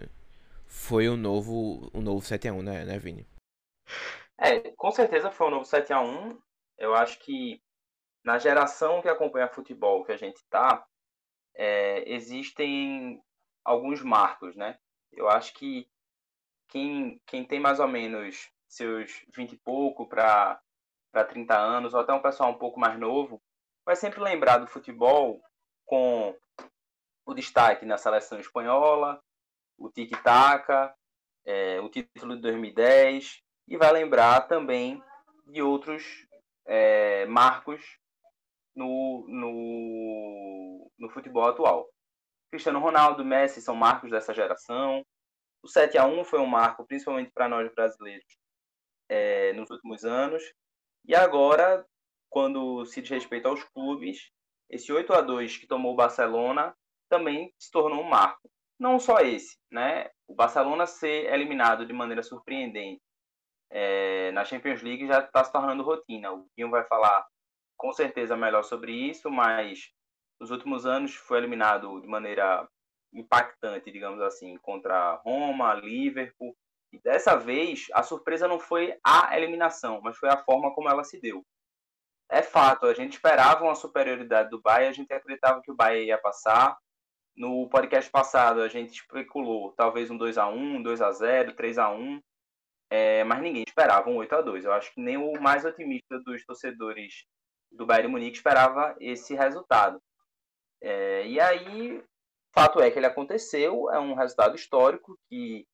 Foi 0.75 1.09
o 1.09 1.17
novo, 1.17 1.89
o 1.95 2.01
novo 2.03 2.21
7x1, 2.21 2.63
né, 2.63 2.85
né, 2.85 2.99
Vini? 2.99 3.27
É, 4.37 4.73
com 4.73 4.91
certeza 4.91 5.31
foi 5.31 5.47
um 5.47 5.51
novo 5.51 5.65
7 5.65 5.93
a 5.93 6.01
1 6.01 6.39
Eu 6.77 6.95
acho 6.95 7.19
que 7.21 7.63
na 8.25 8.39
geração 8.39 9.01
que 9.01 9.09
acompanha 9.09 9.49
futebol 9.49 10.05
que 10.05 10.13
a 10.13 10.17
gente 10.17 10.45
tá, 10.51 10.85
é, 11.55 12.13
existem 12.13 13.23
alguns 13.65 14.03
marcos, 14.03 14.57
né? 14.57 14.79
Eu 15.13 15.29
acho 15.29 15.55
que 15.55 15.89
quem, 16.69 17.21
quem 17.25 17.47
tem 17.47 17.61
mais 17.61 17.79
ou 17.79 17.89
menos 17.89 18.51
seus 18.69 19.25
20 19.35 19.53
e 19.53 19.57
pouco 19.57 20.07
para 20.07 20.61
30 21.29 21.57
anos, 21.57 21.95
ou 21.95 22.01
até 22.01 22.13
um 22.13 22.21
pessoal 22.21 22.51
um 22.51 22.59
pouco 22.59 22.81
mais 22.81 22.99
novo, 22.99 23.41
vai 23.87 23.95
sempre 23.95 24.21
lembrar 24.21 24.59
do 24.59 24.67
futebol 24.67 25.41
com 25.87 26.37
o 27.25 27.33
destaque 27.33 27.87
na 27.87 27.97
seleção 27.97 28.41
espanhola, 28.41 29.23
o 29.79 29.91
tic-tac, 29.91 30.67
é, 31.45 31.81
o 31.81 31.89
título 31.89 32.37
de 32.37 32.43
2010, 32.43 33.43
e 33.69 33.77
vai 33.77 33.93
lembrar 33.93 34.43
também 34.43 35.03
de 35.47 35.63
outros 35.63 36.27
é, 36.67 37.27
marcos 37.27 37.99
no, 38.75 39.27
no, 39.29 40.91
no 40.99 41.11
futebol 41.11 41.47
atual. 41.47 41.89
Cristiano 42.51 42.79
Ronaldo, 42.79 43.25
Messi 43.25 43.61
são 43.61 43.75
marcos 43.75 44.11
dessa 44.11 44.33
geração. 44.33 45.05
O 45.63 45.69
7 45.69 45.99
a 45.99 46.07
1 46.07 46.25
foi 46.25 46.41
um 46.41 46.47
marco, 46.47 46.87
principalmente 46.87 47.31
para 47.33 47.49
nós 47.49 47.73
brasileiros, 47.75 48.39
é, 49.09 49.53
nos 49.55 49.71
últimos 49.71 50.05
anos. 50.05 50.43
E 51.07 51.15
agora, 51.15 51.87
quando 52.31 52.85
se 52.87 53.01
diz 53.01 53.11
respeito 53.11 53.49
aos 53.49 53.65
clubes, 53.65 54.31
esse 54.71 54.93
8 54.93 55.13
a 55.13 55.21
2 55.21 55.59
que 55.59 55.67
tomou 55.67 55.93
o 55.93 55.97
Barcelona 55.97 56.77
também 57.09 57.53
se 57.59 57.71
tornou 57.71 58.01
um 58.01 58.09
marco. 58.09 58.51
Não 58.79 58.99
só 58.99 59.21
esse, 59.21 59.57
né? 59.71 60.11
O 60.27 60.35
Barcelona 60.35 60.87
ser 60.87 61.33
eliminado 61.33 61.87
de 61.87 61.93
maneira 61.93 62.23
surpreendente 62.23 63.03
é, 63.71 64.31
na 64.33 64.45
Champions 64.45 64.83
League 64.83 65.07
já 65.07 65.21
está 65.21 65.45
se 65.45 65.53
tornando 65.53 65.83
rotina. 65.83 66.33
O 66.33 66.47
Guinho 66.57 66.71
vai 66.71 66.85
falar 66.85 67.27
com 67.77 67.93
certeza 67.93 68.37
melhor 68.37 68.63
sobre 68.63 68.93
isso, 68.93 69.31
mas 69.31 69.91
nos 70.41 70.51
últimos 70.51 70.87
anos 70.87 71.15
foi 71.15 71.39
eliminado 71.39 72.01
de 72.01 72.07
maneira 72.07 72.69
impactante, 73.13 73.91
digamos 73.91 74.21
assim, 74.21 74.57
contra 74.59 75.15
Roma, 75.25 75.75
Liverpool. 75.75 76.57
E 76.93 77.01
dessa 77.01 77.37
vez 77.37 77.87
a 77.93 78.03
surpresa 78.03 78.47
não 78.47 78.59
foi 78.59 78.97
a 79.05 79.37
eliminação, 79.37 80.01
mas 80.03 80.17
foi 80.17 80.29
a 80.29 80.43
forma 80.45 80.75
como 80.75 80.89
ela 80.89 81.05
se 81.05 81.21
deu. 81.21 81.45
É 82.31 82.43
fato, 82.43 82.87
a 82.87 82.95
gente 82.95 83.15
esperava 83.15 83.65
uma 83.65 83.75
superioridade 83.75 84.51
do 84.51 84.61
Bayern, 84.61 84.89
a 84.89 84.93
gente 84.93 85.13
acreditava 85.13 85.61
que 85.63 85.71
o 85.71 85.75
Bayern 85.77 86.07
ia 86.07 86.19
passar. 86.19 86.77
No 87.37 87.69
podcast 87.69 88.11
passado 88.11 88.61
a 88.63 88.69
gente 88.69 88.93
especulou 88.93 89.73
talvez 89.73 90.11
um 90.11 90.17
2 90.17 90.39
a 90.39 90.49
1, 90.49 90.83
2 90.83 91.03
a 91.03 91.11
0, 91.11 91.55
3 91.55 91.79
a 91.79 91.91
1. 91.91 92.21
É, 92.91 93.25
mas 93.25 93.43
ninguém 93.43 93.65
esperava 93.67 94.09
um 94.09 94.17
8 94.17 94.35
a 94.35 94.41
2 94.41 94.65
Eu 94.65 94.73
acho 94.73 94.93
que 94.95 95.01
nem 95.01 95.17
o 95.17 95.41
mais 95.41 95.65
otimista 95.65 96.21
dos 96.21 96.45
torcedores 96.45 97.25
do 97.73 97.85
Bayern 97.87 98.13
Munique 98.13 98.37
esperava 98.37 98.95
esse 99.01 99.35
resultado. 99.35 100.01
É, 100.81 101.27
e 101.27 101.41
aí, 101.41 102.03
fato 102.55 102.81
é 102.81 102.91
que 102.91 102.99
ele 102.99 103.07
aconteceu, 103.07 103.91
é 103.91 103.99
um 103.99 104.15
resultado 104.15 104.55
histórico 104.55 105.19
que 105.29 105.67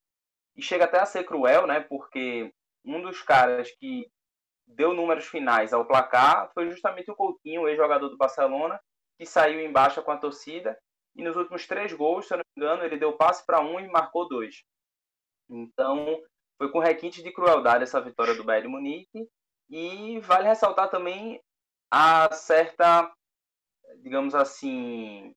e 0.57 0.63
chega 0.63 0.85
até 0.85 0.99
a 0.99 1.07
ser 1.07 1.25
cruel, 1.25 1.67
né? 1.67 1.81
Porque 1.81 2.53
um 2.85 3.01
dos 3.01 3.23
caras 3.23 3.71
que 3.73 4.11
deu 4.67 4.95
números 4.95 5.27
finais 5.27 5.73
ao 5.73 5.87
placar 5.87 6.51
foi 6.53 6.71
justamente 6.71 7.11
o 7.11 7.17
Coutinho, 7.17 7.69
ex-jogador 7.69 8.09
do 8.09 8.17
Barcelona, 8.17 8.81
que 9.19 9.27
saiu 9.27 9.61
em 9.61 9.73
baixa 9.73 10.03
com 10.03 10.11
a 10.11 10.17
torcida 10.17 10.79
e 11.17 11.23
nos 11.23 11.37
últimos 11.37 11.67
três 11.67 11.93
gols, 11.93 12.27
se 12.27 12.35
eu 12.35 12.39
não 12.39 12.45
me 12.57 12.63
engano, 12.63 12.85
ele 12.85 12.97
deu 12.97 13.13
passe 13.13 13.45
para 13.45 13.61
um 13.61 13.79
e 13.81 13.89
marcou 13.89 14.29
dois. 14.29 14.63
Então, 15.49 16.23
foi 16.57 16.71
com 16.71 16.79
requinte 16.79 17.23
de 17.23 17.33
crueldade 17.33 17.85
essa 17.85 18.01
vitória 18.01 18.35
do 18.35 18.45
Bayern 18.45 18.69
Munique. 18.69 19.29
E 19.69 20.19
vale 20.21 20.49
ressaltar 20.49 20.91
também 20.91 21.41
a 21.91 22.33
certa, 22.33 23.11
digamos 24.03 24.35
assim, 24.35 25.33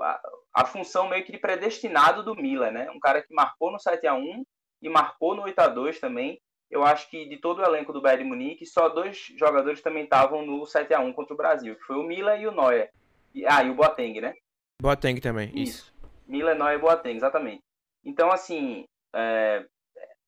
a, 0.00 0.20
a 0.54 0.64
função 0.64 1.08
meio 1.08 1.24
que 1.24 1.32
de 1.32 1.38
predestinado 1.38 2.22
do 2.22 2.34
Miller, 2.34 2.72
né? 2.72 2.90
Um 2.90 2.98
cara 2.98 3.22
que 3.22 3.34
marcou 3.34 3.70
no 3.70 3.78
7 3.78 4.06
a 4.06 4.14
1 4.14 4.44
e 4.82 4.88
marcou 4.88 5.34
no 5.34 5.42
8 5.42 5.58
a 5.58 5.68
2 5.68 6.00
também. 6.00 6.40
Eu 6.70 6.82
acho 6.82 7.08
que 7.10 7.28
de 7.28 7.36
todo 7.36 7.60
o 7.60 7.64
elenco 7.64 7.92
do 7.92 8.00
Bayern 8.00 8.24
Munique, 8.24 8.64
só 8.64 8.88
dois 8.88 9.26
jogadores 9.38 9.82
também 9.82 10.04
estavam 10.04 10.44
no 10.44 10.64
7 10.64 10.94
a 10.94 11.00
1 11.00 11.12
contra 11.12 11.34
o 11.34 11.36
Brasil, 11.36 11.76
que 11.76 11.84
foi 11.84 11.96
o 11.96 12.02
Miller 12.02 12.40
e 12.40 12.46
o 12.46 12.52
Neuer. 12.52 12.90
E, 13.34 13.46
ah, 13.46 13.62
e 13.62 13.70
o 13.70 13.74
Boateng, 13.74 14.20
né? 14.20 14.34
Boateng 14.80 15.20
também, 15.20 15.50
isso. 15.54 15.84
Isso. 15.84 15.92
Neuer 16.26 16.56
e 16.74 16.78
Boateng, 16.78 17.16
exatamente. 17.16 17.62
Então, 18.04 18.30
assim, 18.30 18.86
é, 19.14 19.66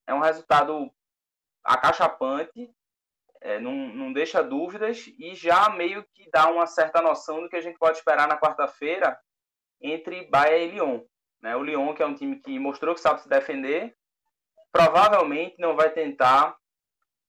é 0.06 0.14
um 0.14 0.20
resultado 0.20 0.90
acachapante, 1.64 2.70
é, 3.40 3.58
não, 3.58 3.72
não 3.72 4.12
deixa 4.12 4.42
dúvidas 4.42 5.06
e 5.18 5.34
já 5.34 5.68
meio 5.70 6.04
que 6.14 6.30
dá 6.30 6.50
uma 6.50 6.66
certa 6.66 7.02
noção 7.02 7.42
do 7.42 7.48
que 7.48 7.56
a 7.56 7.60
gente 7.60 7.78
pode 7.78 7.98
esperar 7.98 8.28
na 8.28 8.38
quarta-feira 8.38 9.18
entre 9.80 10.26
Bayern 10.30 10.64
e 10.64 10.70
Lyon. 10.72 11.04
Né? 11.42 11.56
O 11.56 11.62
Lyon, 11.62 11.94
que 11.94 12.02
é 12.02 12.06
um 12.06 12.14
time 12.14 12.40
que 12.40 12.58
mostrou 12.58 12.94
que 12.94 13.00
sabe 13.00 13.20
se 13.20 13.28
defender, 13.28 13.94
provavelmente 14.72 15.56
não 15.58 15.76
vai 15.76 15.90
tentar 15.90 16.56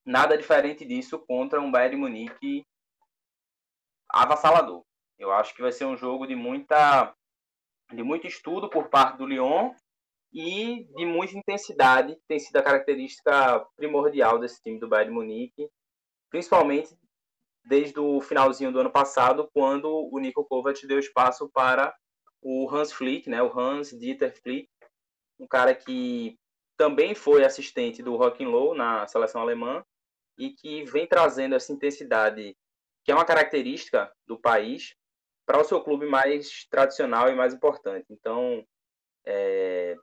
nada 0.05 0.37
diferente 0.37 0.85
disso 0.85 1.19
contra 1.19 1.59
um 1.59 1.71
Bayern 1.71 1.95
de 1.95 2.01
Munique 2.01 2.65
avassalador. 4.07 4.85
Eu 5.17 5.31
acho 5.31 5.55
que 5.55 5.61
vai 5.61 5.71
ser 5.71 5.85
um 5.85 5.97
jogo 5.97 6.27
de 6.27 6.35
muita 6.35 7.13
de 7.91 8.03
muito 8.03 8.25
estudo 8.25 8.69
por 8.69 8.89
parte 8.89 9.17
do 9.17 9.27
Lyon 9.27 9.71
e 10.33 10.85
de 10.95 11.05
muita 11.05 11.37
intensidade, 11.37 12.15
que 12.15 12.23
tem 12.27 12.39
sido 12.39 12.57
a 12.57 12.63
característica 12.63 13.65
primordial 13.75 14.39
desse 14.39 14.61
time 14.61 14.79
do 14.79 14.87
Bayern 14.87 15.11
de 15.11 15.15
Munique, 15.15 15.69
principalmente 16.29 16.97
desde 17.63 17.99
o 17.99 18.19
finalzinho 18.21 18.71
do 18.71 18.79
ano 18.79 18.91
passado, 18.91 19.49
quando 19.53 19.87
o 20.11 20.19
Nico 20.19 20.43
Kovac 20.45 20.85
deu 20.85 20.99
espaço 20.99 21.49
para 21.49 21.95
o 22.41 22.69
Hans 22.69 22.91
Flick, 22.91 23.29
né, 23.29 23.41
o 23.41 23.57
Hans 23.57 23.89
Dieter 23.89 24.39
Flick, 24.41 24.69
um 25.39 25.47
cara 25.47 25.73
que 25.73 26.37
também 26.77 27.15
foi 27.15 27.43
assistente 27.43 28.03
do 28.03 28.15
Low 28.15 28.75
na 28.75 29.07
seleção 29.07 29.41
alemã 29.41 29.83
e 30.37 30.51
que 30.51 30.83
vem 30.83 31.07
trazendo 31.07 31.55
essa 31.55 31.71
intensidade, 31.71 32.55
que 33.03 33.11
é 33.11 33.15
uma 33.15 33.25
característica 33.25 34.11
do 34.27 34.37
país, 34.37 34.93
para 35.45 35.61
o 35.61 35.63
seu 35.63 35.81
clube 35.81 36.05
mais 36.05 36.65
tradicional 36.69 37.29
e 37.29 37.35
mais 37.35 37.53
importante. 37.53 38.07
Então, 38.09 38.65
é, 39.25 39.95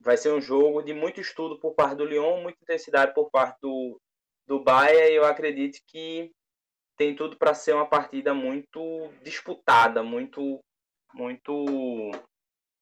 vai 0.00 0.16
ser 0.16 0.32
um 0.32 0.40
jogo 0.40 0.82
de 0.82 0.92
muito 0.92 1.20
estudo 1.20 1.58
por 1.58 1.74
parte 1.74 1.96
do 1.96 2.04
Lyon, 2.04 2.42
muita 2.42 2.58
intensidade 2.62 3.14
por 3.14 3.30
parte 3.30 3.58
do, 3.60 4.00
do 4.46 4.62
Bayern, 4.62 5.12
e 5.12 5.16
eu 5.16 5.24
acredito 5.24 5.78
que 5.86 6.32
tem 6.96 7.14
tudo 7.14 7.36
para 7.36 7.54
ser 7.54 7.74
uma 7.74 7.88
partida 7.88 8.34
muito 8.34 8.80
disputada, 9.22 10.02
muito, 10.02 10.60
muito, 11.14 11.64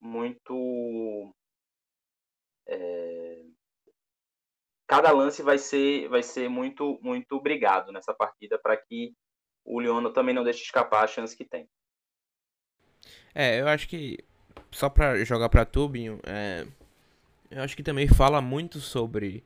muito. 0.00 1.34
É, 2.66 3.44
cada 4.86 5.12
lance 5.12 5.42
vai 5.42 5.58
ser, 5.58 6.08
vai 6.08 6.22
ser 6.22 6.48
muito, 6.48 6.98
muito 7.02 7.40
brigado 7.40 7.92
nessa 7.92 8.12
partida 8.12 8.58
para 8.58 8.76
que 8.76 9.14
o 9.64 9.80
Lyon 9.80 10.12
também 10.12 10.34
não 10.34 10.44
deixe 10.44 10.62
escapar 10.62 11.04
a 11.04 11.06
chance 11.06 11.36
que 11.36 11.44
tem. 11.44 11.68
É, 13.34 13.60
eu 13.60 13.68
acho 13.68 13.88
que 13.88 14.18
só 14.70 14.88
pra 14.88 15.24
jogar 15.24 15.48
pra 15.48 15.64
Tubinho, 15.64 16.20
é, 16.24 16.66
eu 17.50 17.62
acho 17.62 17.76
que 17.76 17.82
também 17.82 18.08
fala 18.08 18.40
muito 18.40 18.80
sobre 18.80 19.44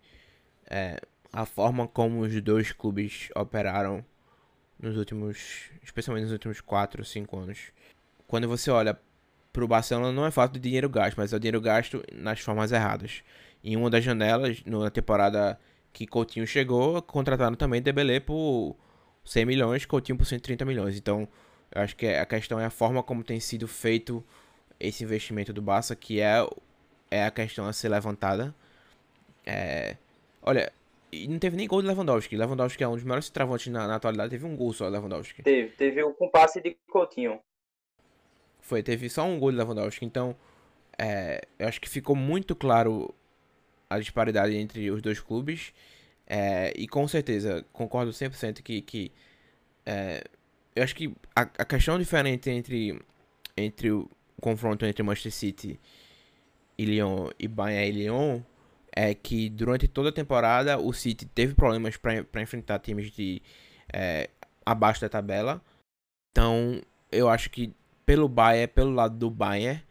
é, 0.66 1.00
a 1.32 1.44
forma 1.44 1.88
como 1.88 2.20
os 2.20 2.40
dois 2.42 2.72
clubes 2.72 3.28
operaram 3.34 4.04
nos 4.78 4.96
últimos, 4.96 5.70
especialmente 5.82 6.24
nos 6.24 6.32
últimos 6.32 6.60
4, 6.60 7.04
5 7.04 7.38
anos. 7.38 7.58
Quando 8.26 8.48
você 8.48 8.70
olha 8.70 8.98
pro 9.52 9.68
Barcelona, 9.68 10.12
não 10.12 10.26
é 10.26 10.30
falta 10.30 10.54
de 10.54 10.60
dinheiro 10.60 10.88
gasto, 10.88 11.16
mas 11.16 11.32
é 11.32 11.36
o 11.36 11.40
dinheiro 11.40 11.60
gasto 11.60 12.02
nas 12.12 12.40
formas 12.40 12.72
erradas. 12.72 13.22
Em 13.62 13.76
uma 13.76 13.88
das 13.88 14.04
janelas, 14.04 14.62
na 14.66 14.90
temporada 14.90 15.58
que 15.92 16.06
Coutinho 16.06 16.46
chegou, 16.46 17.00
contrataram 17.02 17.54
também 17.54 17.80
Dembélé 17.80 18.20
por 18.20 18.76
100 19.24 19.46
milhões, 19.46 19.86
Coutinho 19.86 20.18
por 20.18 20.26
130 20.26 20.64
milhões. 20.64 20.98
Então, 20.98 21.28
eu 21.74 21.82
acho 21.82 21.96
que 21.96 22.06
a 22.06 22.24
questão 22.26 22.60
é 22.60 22.64
a 22.64 22.70
forma 22.70 23.02
como 23.02 23.24
tem 23.24 23.40
sido 23.40 23.66
feito 23.66 24.24
esse 24.78 25.04
investimento 25.04 25.52
do 25.52 25.60
Barça, 25.60 25.96
que 25.96 26.20
é, 26.20 26.36
é 27.10 27.24
a 27.24 27.30
questão 27.30 27.66
a 27.66 27.72
ser 27.72 27.88
levantada. 27.88 28.54
É, 29.44 29.96
Olha, 30.44 30.70
não 31.26 31.38
teve 31.38 31.56
nem 31.56 31.66
gol 31.66 31.80
de 31.80 31.88
Lewandowski. 31.88 32.36
Lewandowski 32.36 32.84
é 32.84 32.88
um 32.88 32.94
dos 32.94 33.02
melhores 33.02 33.30
travantes 33.30 33.68
na, 33.68 33.88
na 33.88 33.96
atualidade. 33.96 34.30
Teve 34.30 34.44
um 34.44 34.54
gol 34.54 34.72
só, 34.74 34.86
Lewandowski. 34.88 35.42
Teve, 35.42 35.70
teve 35.70 36.02
o 36.02 36.12
compasse 36.12 36.60
de 36.60 36.76
Coutinho. 36.90 37.40
Foi, 38.60 38.82
teve 38.82 39.08
só 39.08 39.24
um 39.24 39.38
gol 39.38 39.50
de 39.50 39.56
Lewandowski. 39.56 40.04
Então, 40.04 40.36
é, 40.98 41.40
eu 41.58 41.66
acho 41.66 41.80
que 41.80 41.88
ficou 41.88 42.14
muito 42.14 42.54
claro 42.54 43.14
a 43.88 43.98
disparidade 43.98 44.54
entre 44.54 44.90
os 44.90 45.00
dois 45.00 45.18
clubes. 45.18 45.72
É, 46.26 46.74
e 46.76 46.86
com 46.86 47.08
certeza, 47.08 47.64
concordo 47.72 48.10
100% 48.10 48.62
que, 48.62 48.82
que 48.82 49.12
é, 49.86 50.24
eu 50.74 50.82
acho 50.82 50.94
que 50.94 51.14
a, 51.34 51.42
a, 51.42 51.64
questão 51.64 51.98
diferente 51.98 52.50
entre, 52.50 53.00
entre 53.56 53.90
o 53.90 54.10
confronto 54.40 54.84
entre 54.84 55.02
Manchester 55.02 55.32
City 55.32 55.80
e 56.76 56.84
Lyon 56.84 57.30
e 57.38 57.46
Bayern 57.46 57.88
e 57.88 58.02
Lyon 58.02 58.40
é 58.94 59.14
que 59.14 59.48
durante 59.48 59.88
toda 59.88 60.08
a 60.08 60.12
temporada 60.12 60.78
o 60.78 60.92
City 60.92 61.26
teve 61.26 61.54
problemas 61.54 61.96
para 61.96 62.42
enfrentar 62.42 62.78
times 62.78 63.10
de 63.10 63.40
é, 63.92 64.30
abaixo 64.64 65.00
da 65.00 65.08
tabela. 65.08 65.60
Então, 66.30 66.80
eu 67.10 67.28
acho 67.28 67.50
que 67.50 67.72
pelo 68.04 68.28
Bayern, 68.28 68.68
pelo 68.72 68.90
lado 68.90 69.16
do 69.16 69.30
Bayern, 69.30 69.82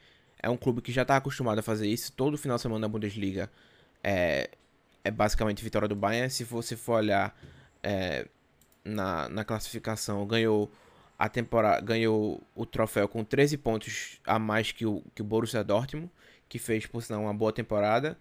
é 0.41 0.49
um 0.49 0.57
clube 0.57 0.81
que 0.81 0.91
já 0.91 1.03
está 1.03 1.17
acostumado 1.17 1.59
a 1.59 1.63
fazer 1.63 1.87
isso. 1.87 2.11
Todo 2.11 2.37
final 2.37 2.57
de 2.57 2.61
semana 2.61 2.81
na 2.81 2.87
Bundesliga 2.87 3.49
é, 4.03 4.49
é 5.03 5.11
basicamente 5.11 5.63
vitória 5.63 5.87
do 5.87 5.95
Bayern. 5.95 6.29
Se 6.29 6.43
você 6.43 6.75
for 6.75 6.95
olhar 6.95 7.37
é, 7.81 8.27
na, 8.83 9.29
na 9.29 9.43
classificação, 9.45 10.25
ganhou 10.25 10.71
a 11.17 11.29
temporada, 11.29 11.81
ganhou 11.81 12.41
o 12.55 12.65
troféu 12.65 13.07
com 13.07 13.23
13 13.23 13.57
pontos 13.57 14.19
a 14.25 14.37
mais 14.37 14.71
que 14.71 14.85
o, 14.85 15.01
que 15.15 15.21
o 15.21 15.25
Borussia 15.25 15.63
Dortmund, 15.63 16.11
que 16.49 16.59
fez, 16.59 16.85
por 16.85 17.01
sinal, 17.01 17.21
uma 17.21 17.33
boa 17.33 17.53
temporada 17.53 18.17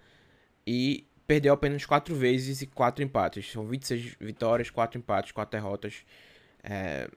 e 0.67 1.07
perdeu 1.27 1.55
apenas 1.55 1.85
4 1.85 2.15
vezes 2.15 2.63
e 2.63 2.67
4 2.67 3.03
empates. 3.03 3.51
São 3.51 3.67
26 3.67 4.17
vitórias, 4.21 4.71
4 4.71 4.99
empates, 4.99 5.33
4 5.33 5.59
derrotas. 5.59 6.05
É, 6.63 7.09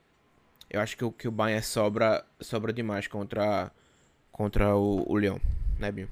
eu 0.70 0.80
acho 0.82 0.98
que 0.98 1.06
o, 1.06 1.12
que 1.12 1.28
o 1.28 1.32
Bayern 1.32 1.64
sobra, 1.64 2.26
sobra 2.40 2.74
demais 2.74 3.08
contra, 3.08 3.72
contra 4.32 4.76
o, 4.76 5.10
o 5.12 5.16
Leão, 5.16 5.40
né, 5.80 5.92
Binho? 5.92 6.10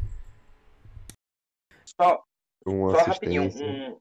Só, 1.86 2.24
só 2.66 2.98
rapidinho, 3.06 3.44
um, 3.44 4.00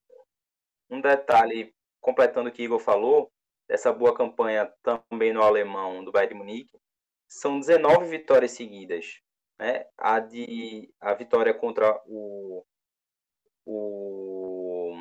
um 0.90 1.00
detalhe, 1.00 1.74
completando 2.02 2.50
o 2.50 2.52
que 2.52 2.64
Igor 2.64 2.78
falou, 2.78 3.32
dessa 3.66 3.90
boa 3.90 4.14
campanha 4.14 4.70
também 4.82 5.32
no 5.32 5.42
alemão 5.42 6.04
do 6.04 6.12
Bayern 6.12 6.34
de 6.34 6.38
Munique, 6.38 6.78
são 7.26 7.58
19 7.58 8.06
vitórias 8.06 8.50
seguidas. 8.50 9.22
Né? 9.58 9.86
A, 9.96 10.20
de, 10.20 10.92
a 11.00 11.14
vitória 11.14 11.54
contra 11.54 11.98
o 12.06 12.62
o, 13.64 15.00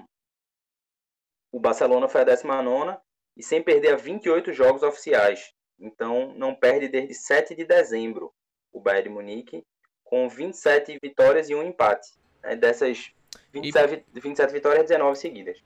o 1.52 1.60
Barcelona 1.60 2.08
foi 2.08 2.22
a 2.22 2.26
19 2.26 2.98
e 3.36 3.44
sem 3.44 3.62
perder 3.62 3.94
a 3.94 3.98
28 3.98 4.54
jogos 4.54 4.84
oficiais. 4.84 5.54
Então 5.80 6.34
não 6.36 6.54
perde 6.54 6.88
desde 6.88 7.14
7 7.14 7.56
de 7.56 7.66
dezembro 7.66 8.34
o 8.72 8.80
Bayern 8.80 9.10
de 9.10 9.16
Munique, 9.16 9.66
com 10.04 10.30
27 10.30 10.98
vitórias 11.02 11.50
e 11.50 11.56
um 11.56 11.64
empate. 11.64 12.12
Né? 12.44 12.56
Dessas 12.56 13.12
27, 13.52 14.06
e... 14.14 14.20
27 14.20 14.54
vitórias, 14.54 14.88
19 14.88 15.18
seguidas. 15.18 15.64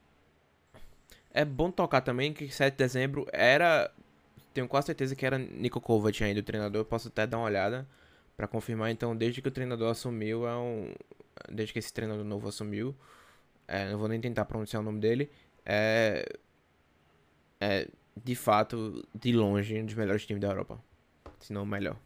É 1.36 1.44
bom 1.44 1.70
tocar 1.70 2.00
também 2.00 2.32
que 2.32 2.48
7 2.48 2.72
de 2.72 2.78
dezembro 2.78 3.26
era. 3.30 3.92
Tenho 4.54 4.66
quase 4.66 4.86
certeza 4.86 5.14
que 5.14 5.26
era 5.26 5.36
Nico 5.36 5.82
Kovac 5.82 6.24
ainda 6.24 6.40
o 6.40 6.42
treinador. 6.42 6.82
Posso 6.86 7.08
até 7.08 7.26
dar 7.26 7.36
uma 7.36 7.44
olhada 7.44 7.86
para 8.34 8.48
confirmar. 8.48 8.90
Então, 8.90 9.14
desde 9.14 9.42
que 9.42 9.48
o 9.48 9.50
treinador 9.50 9.90
assumiu, 9.90 10.48
é 10.48 10.56
um, 10.56 10.94
desde 11.52 11.74
que 11.74 11.78
esse 11.78 11.92
treinador 11.92 12.24
novo 12.24 12.48
assumiu, 12.48 12.96
é, 13.68 13.90
não 13.90 13.98
vou 13.98 14.08
nem 14.08 14.18
tentar 14.18 14.46
pronunciar 14.46 14.80
o 14.80 14.84
nome 14.84 14.98
dele, 14.98 15.30
é, 15.62 16.26
é 17.60 17.86
de 18.24 18.34
fato, 18.34 19.06
de 19.14 19.30
longe, 19.30 19.78
um 19.78 19.84
dos 19.84 19.94
melhores 19.94 20.24
times 20.24 20.40
da 20.40 20.48
Europa. 20.48 20.82
Se 21.38 21.52
não 21.52 21.64
o 21.64 21.66
melhor. 21.66 21.98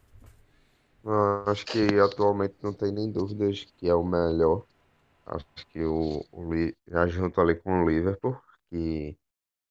acho 1.47 1.64
que 1.66 2.01
atualmente 2.01 2.57
não 2.62 2.73
tem 2.73 2.90
nem 2.90 3.12
dúvidas 3.12 3.64
que 3.77 3.88
é 3.88 3.95
o 3.95 4.03
melhor. 4.03 4.64
Acho 5.25 5.47
que 5.69 5.85
o, 5.85 6.25
o 6.33 6.51
já 6.88 7.07
junto 7.07 7.40
ali 7.40 7.55
com 7.55 7.85
o 7.85 7.88
Liverpool, 7.88 8.37
que 8.69 9.16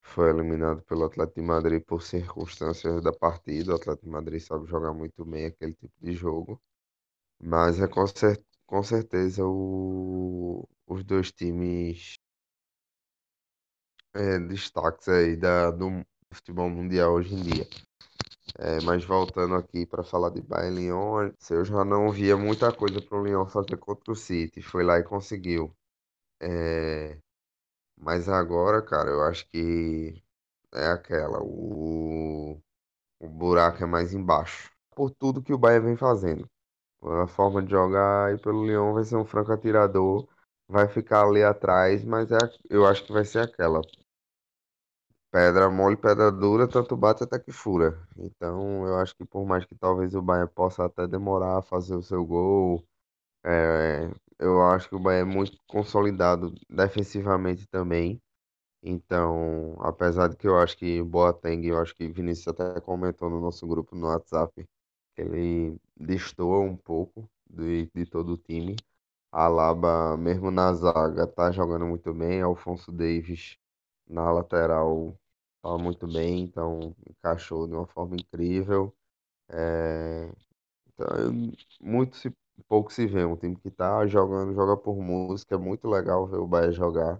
foi 0.09 0.29
eliminado 0.29 0.81
pelo 0.83 1.05
Atlético 1.05 1.39
de 1.41 1.45
Madrid 1.47 1.83
por 1.83 2.01
circunstâncias 2.03 3.01
da 3.03 3.13
partida. 3.13 3.73
O 3.73 3.75
Atlético 3.75 4.05
de 4.05 4.11
Madrid 4.11 4.41
sabe 4.41 4.67
jogar 4.67 4.93
muito 4.93 5.23
bem 5.25 5.45
aquele 5.45 5.73
tipo 5.73 5.93
de 6.01 6.13
jogo. 6.13 6.61
Mas 7.41 7.79
é 7.81 7.87
com, 7.87 8.05
cer 8.07 8.43
com 8.65 8.83
certeza 8.83 9.43
o, 9.45 10.67
os 10.87 11.03
dois 11.03 11.31
times 11.31 12.19
é, 14.13 14.39
destaques 14.39 15.07
aí 15.07 15.35
da, 15.35 15.71
do 15.71 16.05
futebol 16.31 16.69
mundial 16.69 17.13
hoje 17.13 17.35
em 17.35 17.41
dia. 17.41 17.67
É, 18.57 18.81
mas 18.81 19.05
voltando 19.05 19.55
aqui 19.55 19.85
para 19.85 20.03
falar 20.03 20.29
de 20.31 20.41
Bayern 20.41 20.75
Lyon, 20.75 21.31
eu 21.49 21.63
já 21.65 21.85
não 21.85 22.11
via 22.11 22.35
muita 22.37 22.71
coisa 22.73 23.01
para 23.01 23.17
o 23.17 23.23
Lyon 23.23 23.45
fazer 23.45 23.77
contra 23.77 24.11
o 24.11 24.15
City. 24.15 24.61
Foi 24.61 24.83
lá 24.83 24.99
e 24.99 25.03
conseguiu. 25.03 25.73
É, 26.41 27.17
mas 27.99 28.29
agora, 28.29 28.81
cara, 28.81 29.09
eu 29.09 29.23
acho 29.23 29.47
que 29.49 30.23
é 30.73 30.87
aquela. 30.87 31.39
O, 31.43 32.59
o 33.19 33.29
buraco 33.29 33.83
é 33.83 33.87
mais 33.87 34.13
embaixo. 34.13 34.71
Por 34.95 35.11
tudo 35.11 35.41
que 35.43 35.53
o 35.53 35.57
Bayern 35.57 35.87
vem 35.87 35.97
fazendo. 35.97 36.49
A 37.03 37.27
forma 37.27 37.63
de 37.63 37.71
jogar 37.71 38.33
e 38.33 38.39
pelo 38.39 38.65
Lyon 38.65 38.93
vai 38.93 39.03
ser 39.05 39.17
um 39.17 39.25
franco 39.25 39.51
atirador. 39.53 40.27
Vai 40.67 40.87
ficar 40.87 41.25
ali 41.25 41.43
atrás, 41.43 42.03
mas 42.05 42.31
é, 42.31 42.37
eu 42.69 42.85
acho 42.87 43.05
que 43.05 43.13
vai 43.13 43.25
ser 43.25 43.39
aquela. 43.41 43.81
Pedra 45.31 45.69
mole, 45.69 45.95
pedra 45.97 46.31
dura, 46.31 46.67
tanto 46.67 46.95
bate 46.97 47.23
até 47.23 47.39
que 47.39 47.51
fura. 47.51 47.99
Então 48.17 48.85
eu 48.87 48.95
acho 48.97 49.15
que 49.15 49.25
por 49.25 49.45
mais 49.45 49.65
que 49.65 49.75
talvez 49.75 50.15
o 50.15 50.21
Bayern 50.21 50.51
possa 50.53 50.85
até 50.85 51.07
demorar 51.07 51.57
a 51.59 51.61
fazer 51.61 51.95
o 51.95 52.01
seu 52.03 52.25
gol, 52.25 52.83
é, 53.45 54.09
eu 54.39 54.61
acho 54.63 54.89
que 54.89 54.95
o 54.95 54.99
Bayern 54.99 55.31
é 55.31 55.35
muito 55.35 55.57
consolidado 55.67 56.53
defensivamente 56.69 57.67
também. 57.67 58.21
Então, 58.83 59.75
apesar 59.81 60.29
de 60.29 60.37
que 60.37 60.47
eu 60.47 60.57
acho 60.59 60.77
que 60.77 61.03
Boateng, 61.03 61.65
eu 61.67 61.79
acho 61.79 61.95
que 61.95 62.07
Vinícius 62.09 62.47
até 62.49 62.79
comentou 62.81 63.29
no 63.29 63.41
nosso 63.41 63.67
grupo 63.67 63.95
no 63.95 64.07
WhatsApp, 64.07 64.65
ele 65.17 65.77
destoa 65.97 66.59
um 66.61 66.77
pouco 66.77 67.29
de, 67.49 67.89
de 67.95 68.05
todo 68.05 68.33
o 68.33 68.37
time. 68.37 68.75
Alaba, 69.31 70.17
mesmo 70.17 70.51
na 70.51 70.73
zaga, 70.73 71.27
tá 71.27 71.51
jogando 71.51 71.85
muito 71.85 72.13
bem. 72.13 72.41
Alfonso 72.41 72.91
Davis 72.91 73.57
na 74.07 74.31
lateral 74.31 75.15
tá 75.61 75.77
muito 75.77 76.07
bem, 76.07 76.41
então 76.43 76.95
encaixou 77.09 77.67
de 77.67 77.73
uma 77.75 77.87
forma 77.87 78.15
incrível. 78.15 78.95
É, 79.49 80.31
então, 80.93 81.07
muito 81.81 82.15
se, 82.17 82.31
pouco 82.67 82.91
se 82.91 83.05
vê. 83.05 83.25
Um 83.25 83.35
time 83.35 83.55
que 83.55 83.69
tá 83.69 84.05
jogando, 84.07 84.53
joga 84.53 84.75
por 84.75 84.97
música. 84.97 85.55
É 85.55 85.57
muito 85.57 85.87
legal 85.87 86.27
ver 86.27 86.37
o 86.37 86.47
Bahia 86.47 86.71
jogar. 86.71 87.19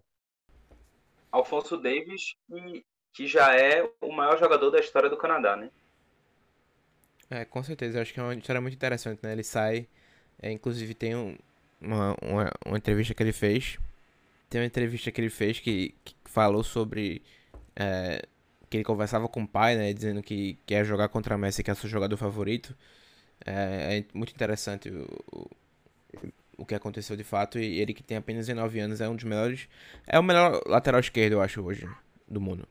Alfonso 1.32 1.78
Davis, 1.78 2.36
que 3.14 3.28
já 3.28 3.56
é 3.56 3.90
o 4.02 4.12
maior 4.12 4.38
jogador 4.38 4.72
da 4.72 4.80
história 4.80 5.10
do 5.10 5.18
Canadá, 5.18 5.56
né? 5.56 5.70
É, 7.30 7.46
com 7.46 7.62
certeza. 7.62 7.98
Eu 7.98 8.02
acho 8.02 8.14
que 8.14 8.20
é 8.20 8.24
uma 8.24 8.34
história 8.34 8.62
muito 8.62 8.74
interessante, 8.74 9.20
né? 9.22 9.32
Ele 9.32 9.44
sai. 9.44 9.88
É, 10.42 10.52
inclusive 10.52 10.94
tem 10.94 11.16
um, 11.16 11.38
uma, 11.80 12.16
uma, 12.22 12.52
uma, 12.66 12.78
entrevista 12.78 13.14
que 13.14 13.22
ele 13.22 13.32
fez. 13.32 13.78
Tem 14.50 14.60
uma 14.60 14.68
entrevista 14.68 15.12
que 15.12 15.22
ele 15.22 15.30
fez 15.30 15.60
que, 15.60 15.94
que 16.04 16.16
falou 16.26 16.64
sobre. 16.64 17.22
É, 17.76 18.24
que 18.70 18.78
ele 18.78 18.84
conversava 18.84 19.28
com 19.28 19.44
o 19.44 19.48
pai, 19.48 19.76
né? 19.76 19.94
Dizendo 19.94 20.24
que 20.24 20.58
quer 20.66 20.86
jogar 20.86 21.10
contra 21.10 21.36
a 21.36 21.38
Messi, 21.38 21.64
que 21.64 21.72
é 21.72 21.76
seu 21.76 21.90
jogador 21.90 22.18
favorito. 22.18 22.76
É, 23.46 24.00
é 24.00 24.06
muito 24.14 24.34
interessante 24.34 24.90
o, 24.90 25.08
o, 25.32 25.50
o, 26.60 26.66
que 26.66 26.76
aconteceu 26.76 27.16
de 27.16 27.24
fato. 27.24 27.60
E 27.60 27.80
ele 27.80 27.94
que 27.94 28.04
tem 28.04 28.18
apenas 28.18 28.48
19 28.48 28.80
anos 28.80 29.02
é 29.02 29.10
um 29.10 29.16
dos 29.16 29.24
melhores. 29.24 29.68
É 30.06 30.20
o 30.20 30.24
melhor 30.24 30.62
lateral 30.66 31.00
esquerdo, 31.00 31.34
eu 31.34 31.42
acho, 31.42 31.62
hoje, 31.62 31.88
do 32.28 32.42
mundo. 32.42 32.68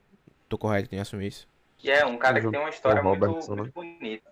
Tô 0.48 0.58
correto 0.58 0.94
em 0.94 0.98
assumir 0.98 1.28
isso. 1.28 1.48
E 1.82 1.90
é 1.90 2.04
um 2.04 2.18
cara 2.18 2.40
que 2.40 2.50
tem 2.50 2.58
uma 2.58 2.70
história 2.70 3.02
muito, 3.02 3.26
muito 3.26 3.54
né? 3.54 3.70
bonita. 3.74 4.30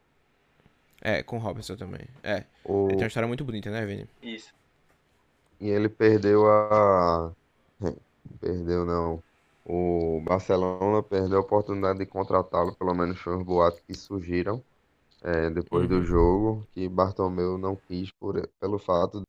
É, 1.00 1.22
com 1.22 1.36
o 1.36 1.38
Robinson 1.38 1.76
também. 1.76 2.06
É. 2.22 2.44
O... 2.64 2.86
Ele 2.86 2.94
tem 2.94 3.02
uma 3.02 3.06
história 3.06 3.28
muito 3.28 3.44
bonita, 3.44 3.70
né, 3.70 3.84
Vini? 3.86 4.08
Isso. 4.22 4.52
E 5.60 5.68
ele 5.68 5.88
perdeu 5.88 6.46
a. 6.50 7.32
Perdeu 8.40 8.84
não. 8.84 9.22
O 9.64 10.20
Barcelona 10.24 11.02
perdeu 11.02 11.38
a 11.38 11.40
oportunidade 11.40 12.00
de 12.00 12.06
contratá-lo, 12.06 12.74
pelo 12.74 12.92
menos 12.92 13.18
foi 13.20 13.36
os 13.36 13.42
boatos 13.44 13.80
que 13.86 13.94
surgiram 13.94 14.62
é, 15.26 15.50
depois 15.50 15.90
uhum. 15.90 15.98
do 15.98 16.04
jogo, 16.04 16.68
que 16.70 16.88
Bartomeu 16.88 17.58
não 17.58 17.74
quis 17.74 18.12
por, 18.12 18.48
pelo 18.60 18.78
fato. 18.78 19.22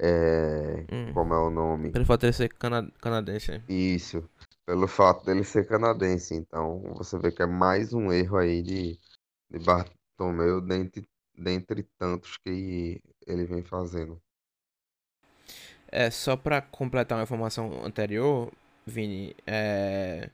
É, 0.00 0.84
uhum. 0.90 1.14
Como 1.14 1.32
é 1.32 1.38
o 1.38 1.48
nome? 1.48 1.92
Pelo 1.92 2.04
fato 2.04 2.22
de 2.22 2.26
ele 2.26 2.32
ser 2.32 2.52
cana 2.54 2.90
canadense. 3.00 3.62
Isso. 3.68 4.28
Pelo 4.66 4.88
fato 4.88 5.24
dele 5.24 5.44
ser 5.44 5.68
canadense. 5.68 6.34
Então 6.34 6.80
você 6.96 7.16
vê 7.16 7.30
que 7.30 7.42
é 7.42 7.46
mais 7.46 7.94
um 7.94 8.12
erro 8.12 8.36
aí 8.36 8.62
de, 8.62 8.98
de 9.48 9.58
Bartomeu 9.60 10.60
dentre 10.60 11.08
dentre 11.36 11.84
tantos 11.98 12.36
que 12.36 13.00
ele 13.26 13.44
vem 13.44 13.62
fazendo. 13.62 14.20
É, 15.88 16.10
só 16.10 16.36
para 16.36 16.60
completar 16.60 17.18
uma 17.18 17.24
informação 17.24 17.84
anterior, 17.84 18.52
Vini, 18.86 19.34
é... 19.46 20.28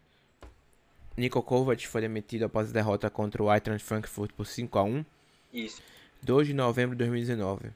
Niko 1.21 1.43
Kovac 1.43 1.87
foi 1.87 2.01
demitido 2.01 2.45
após 2.45 2.71
a 2.71 2.73
derrota 2.73 3.11
contra 3.11 3.43
o 3.43 3.53
Eintracht 3.53 3.85
Frankfurt 3.85 4.33
por 4.33 4.47
5 4.47 4.79
a 4.79 4.83
1 4.83 5.05
Isso. 5.53 5.83
2 6.23 6.49
de 6.49 6.55
novembro 6.55 6.97
de 6.97 7.05
2019. 7.05 7.71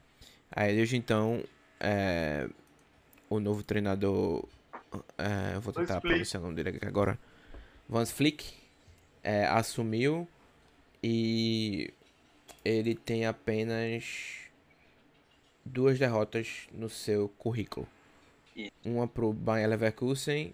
Aí 0.51 0.75
desde 0.75 0.97
então, 0.97 1.43
é... 1.79 2.49
o 3.29 3.39
novo 3.39 3.61
treinador, 3.61 4.43
é... 5.17 5.59
vou 5.59 5.71
tentar 5.71 6.01
pronunciar 6.01 6.41
o 6.41 6.45
nome 6.47 6.55
dele 6.55 6.77
aqui 6.77 6.87
agora, 6.87 7.19
Vans 7.87 8.11
Flick, 8.11 8.51
é, 9.23 9.45
assumiu 9.45 10.27
e 11.03 11.93
ele 12.63 12.95
tem 12.95 13.27
apenas 13.27 14.39
duas 15.63 15.99
derrotas 15.99 16.67
no 16.71 16.89
seu 16.89 17.29
currículo. 17.29 17.87
Isso. 18.55 18.71
Uma 18.83 19.07
pro 19.07 19.31
Bayern 19.31 19.69
Leverkusen 19.69 20.53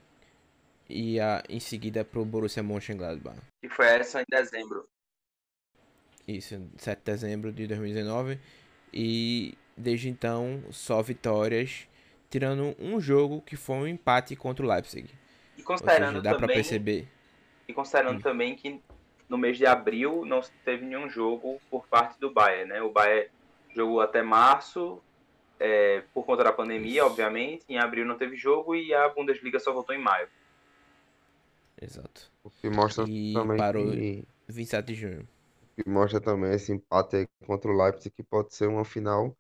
e 0.91 1.19
a, 1.19 1.41
em 1.49 1.59
seguida 1.59 2.03
pro 2.03 2.25
Borussia 2.25 2.61
Mönchengladbach. 2.61 3.37
Que 3.61 3.69
foi 3.69 3.85
essa 3.87 4.21
em 4.21 4.25
dezembro. 4.29 4.87
Isso, 6.27 6.55
7 6.77 6.99
de 6.99 7.05
dezembro 7.05 7.51
de 7.51 7.67
2019. 7.67 8.39
E 8.93 9.57
desde 9.75 10.09
então, 10.09 10.63
só 10.71 11.01
vitórias, 11.01 11.87
tirando 12.29 12.75
um 12.79 12.99
jogo 12.99 13.41
que 13.41 13.55
foi 13.55 13.75
um 13.75 13.87
empate 13.87 14.35
contra 14.35 14.65
o 14.65 14.69
Leipzig. 14.69 15.09
E 15.57 15.63
considerando 15.63 16.09
seja, 16.17 16.21
dá 16.21 16.31
também, 16.31 16.45
pra 16.47 16.55
perceber. 16.55 17.07
e 17.67 17.73
considerando 17.73 18.17
Hum. 18.17 18.21
também 18.21 18.55
que 18.55 18.81
no 19.29 19.37
mês 19.37 19.57
de 19.57 19.65
abril 19.65 20.25
não 20.25 20.41
teve 20.65 20.85
nenhum 20.85 21.09
jogo 21.09 21.59
por 21.69 21.87
parte 21.87 22.19
do 22.19 22.31
Bayern, 22.31 22.69
né? 22.69 22.81
O 22.81 22.91
Bayern 22.91 23.29
jogou 23.73 24.01
até 24.01 24.21
março, 24.21 25.01
é, 25.59 26.03
por 26.13 26.25
conta 26.25 26.43
da 26.43 26.51
pandemia, 26.51 26.97
Isso. 27.01 27.05
obviamente. 27.05 27.63
Em 27.69 27.77
abril 27.77 28.05
não 28.05 28.17
teve 28.17 28.35
jogo 28.35 28.75
e 28.75 28.93
a 28.93 29.07
Bundesliga 29.09 29.59
só 29.59 29.71
voltou 29.71 29.95
em 29.95 29.99
maio. 30.01 30.27
Exato. 31.81 32.31
O 32.43 32.51
que 32.51 32.69
mostra 32.69 33.09
E 33.09 33.17
também 33.33 33.61
parou 33.61 33.91
que, 33.91 34.25
27 34.47 34.87
de 34.87 34.95
junho. 34.95 35.27
que 35.75 35.89
mostra 35.89 36.19
também 36.21 36.53
esse 36.53 36.71
empate 36.71 37.27
contra 37.45 37.71
o 37.71 37.75
Leipzig 37.77 38.11
que 38.11 38.23
pode 38.23 38.53
ser 38.55 38.67
uma 38.67 38.85
final 38.85 39.35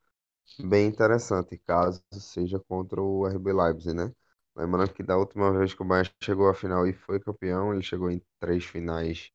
bem 0.59 0.87
interessante, 0.87 1.57
caso 1.59 2.03
seja 2.13 2.59
contra 2.59 3.01
o 3.01 3.27
RB 3.27 3.53
Leipzig, 3.53 3.95
né? 3.95 4.13
Lembrando 4.55 4.93
que 4.93 5.03
da 5.03 5.17
última 5.17 5.51
vez 5.57 5.73
que 5.73 5.81
o 5.83 5.85
Bayern 5.85 6.11
chegou 6.23 6.49
à 6.49 6.53
final 6.55 6.87
e 6.87 6.93
foi 6.93 7.19
campeão, 7.19 7.73
ele 7.73 7.83
chegou 7.83 8.11
em 8.11 8.21
três 8.39 8.65
finais 8.65 9.31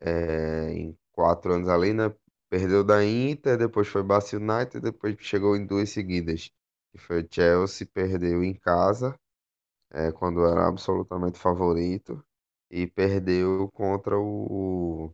é, 0.00 0.72
em 0.72 0.98
quatro 1.12 1.52
anos 1.54 1.68
ali, 1.68 1.92
né? 1.92 2.14
Perdeu 2.50 2.84
da 2.84 3.04
Inter, 3.04 3.58
depois 3.58 3.88
foi 3.88 4.02
Barça 4.02 4.36
United, 4.36 4.80
depois 4.80 5.16
chegou 5.20 5.56
em 5.56 5.66
duas 5.66 5.90
seguidas, 5.90 6.50
que 6.92 6.98
foi 6.98 7.22
o 7.22 7.28
Chelsea, 7.30 7.86
perdeu 7.92 8.42
em 8.44 8.54
casa, 8.54 9.18
é, 9.90 10.12
quando 10.12 10.44
era 10.46 10.66
absolutamente 10.68 11.38
favorito, 11.38 12.22
e 12.70 12.86
perdeu 12.86 13.70
contra 13.72 14.18
o 14.18 15.12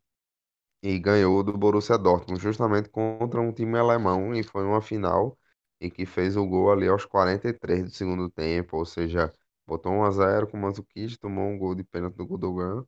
e 0.82 0.98
ganhou 0.98 1.42
do 1.42 1.56
Borussia 1.56 1.98
Dortmund, 1.98 2.40
justamente 2.40 2.88
contra 2.90 3.40
um 3.40 3.52
time 3.52 3.78
alemão, 3.78 4.34
e 4.34 4.42
foi 4.42 4.64
uma 4.64 4.80
final 4.82 5.38
e 5.80 5.90
que 5.90 6.06
fez 6.06 6.36
o 6.36 6.46
gol 6.46 6.70
ali 6.72 6.86
aos 6.88 7.04
43 7.04 7.82
do 7.84 7.90
segundo 7.90 8.30
tempo, 8.30 8.76
ou 8.76 8.84
seja, 8.84 9.32
botou 9.66 9.92
1 9.92 10.04
a 10.04 10.10
0 10.10 10.46
com 10.48 10.56
o 10.56 10.60
Mandzukic, 10.60 11.18
tomou 11.18 11.44
um 11.48 11.58
gol 11.58 11.74
de 11.74 11.84
pênalti 11.84 12.14
do 12.16 12.26
Gundogan, 12.26 12.84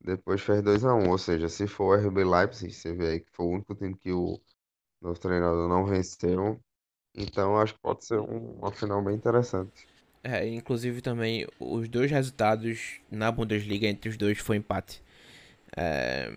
depois 0.00 0.40
fez 0.42 0.62
2 0.62 0.84
a 0.84 0.94
1, 0.94 1.10
ou 1.10 1.18
seja, 1.18 1.48
se 1.48 1.66
for 1.68 1.98
RB 1.98 2.24
Leipzig, 2.24 2.72
você 2.72 2.94
vê 2.94 3.08
aí 3.12 3.20
que 3.20 3.30
foi 3.32 3.46
o 3.46 3.50
único 3.50 3.74
time 3.74 3.96
que 3.96 4.12
o 4.12 4.40
nosso 5.00 5.20
treinador 5.20 5.68
não 5.68 5.86
venceu, 5.86 6.60
então 7.14 7.58
acho 7.60 7.74
que 7.74 7.80
pode 7.80 8.04
ser 8.06 8.20
um- 8.20 8.58
uma 8.58 8.72
final 8.72 9.02
bem 9.04 9.16
interessante. 9.16 9.86
É, 10.28 10.44
inclusive 10.48 11.00
também 11.00 11.46
os 11.60 11.88
dois 11.88 12.10
resultados 12.10 12.98
na 13.08 13.30
Bundesliga 13.30 13.86
entre 13.86 14.08
os 14.10 14.16
dois 14.16 14.38
foi 14.38 14.56
empate. 14.56 15.00
É, 15.76 16.32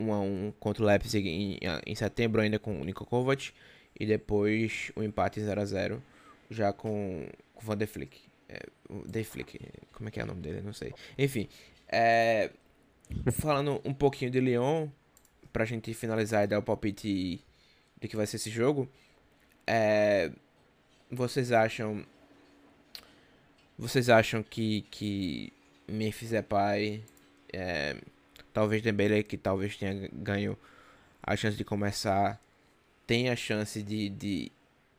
um 0.00 0.10
a 0.10 0.20
um 0.20 0.52
contra 0.58 0.82
o 0.82 0.86
Leipzig 0.86 1.28
em, 1.28 1.58
em 1.86 1.94
setembro 1.94 2.40
ainda 2.40 2.58
com 2.58 2.80
o 2.80 2.82
Niko 2.82 3.04
Kovac 3.04 3.52
e 4.00 4.06
depois 4.06 4.90
o 4.96 5.02
empate 5.02 5.38
0 5.38 5.60
a 5.60 5.64
0 5.66 6.02
já 6.50 6.72
com 6.72 7.28
o 7.54 7.60
Van 7.60 7.76
de 7.76 7.86
Flick. 7.86 8.18
É, 8.48 8.60
de 9.06 9.22
Flick, 9.22 9.60
como 9.92 10.08
é 10.08 10.12
que 10.12 10.18
é 10.18 10.24
o 10.24 10.26
nome 10.26 10.40
dele? 10.40 10.62
Não 10.62 10.72
sei. 10.72 10.94
Enfim, 11.18 11.50
é, 11.88 12.50
falando 13.32 13.82
um 13.84 13.92
pouquinho 13.92 14.30
de 14.30 14.40
Lyon, 14.40 14.88
pra 15.52 15.66
gente 15.66 15.92
finalizar 15.92 16.44
e 16.44 16.46
dar 16.46 16.58
o 16.58 16.62
palpite 16.62 17.44
do 18.00 18.08
que 18.08 18.16
vai 18.16 18.26
ser 18.26 18.36
esse 18.36 18.48
jogo, 18.48 18.88
é, 19.66 20.32
vocês 21.10 21.52
acham 21.52 22.06
vocês 23.82 24.08
acham 24.08 24.42
que, 24.42 24.82
que 24.90 25.52
Memphis 25.88 26.30
Depay, 26.30 27.02
é, 27.52 27.96
talvez 28.52 28.80
Dembele, 28.80 29.22
que 29.24 29.36
talvez 29.36 29.76
tenha 29.76 30.08
ganho 30.12 30.56
a 31.20 31.34
chance 31.34 31.56
de 31.56 31.64
começar, 31.64 32.40
tem 33.06 33.28
a 33.28 33.34
chance 33.36 33.82
de, 33.82 34.08
de 34.08 34.52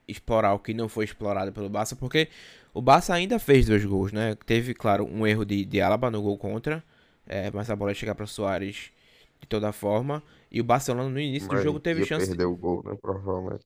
explorar 0.05 0.53
o 0.53 0.59
que 0.59 0.73
não 0.73 0.89
foi 0.89 1.05
explorado 1.05 1.51
pelo 1.53 1.69
Barça? 1.69 1.95
Porque 1.95 2.27
o 2.73 2.81
Barça 2.81 3.13
ainda 3.13 3.39
fez 3.39 3.65
dois 3.65 3.85
gols, 3.85 4.11
né? 4.11 4.35
Teve, 4.45 4.73
claro, 4.73 5.05
um 5.05 5.25
erro 5.25 5.45
de, 5.45 5.63
de 5.63 5.79
Alaba 5.81 6.11
no 6.11 6.21
gol 6.21 6.37
contra, 6.37 6.83
é, 7.25 7.49
mas 7.51 7.69
a 7.69 7.75
bola 7.75 7.91
ia 7.91 7.95
chegar 7.95 8.15
para 8.15 8.25
Soares 8.25 8.91
de 9.39 9.47
toda 9.47 9.71
forma. 9.71 10.21
E 10.51 10.59
o 10.59 10.63
Barcelona 10.63 11.09
no 11.09 11.19
início 11.19 11.47
do 11.47 11.55
Mas 11.55 11.63
jogo 11.63 11.79
teve 11.79 12.05
chance. 12.05 12.27
perder 12.27 12.45
o 12.45 12.55
gol, 12.55 12.83
né, 12.85 12.95
provavelmente. 13.01 13.65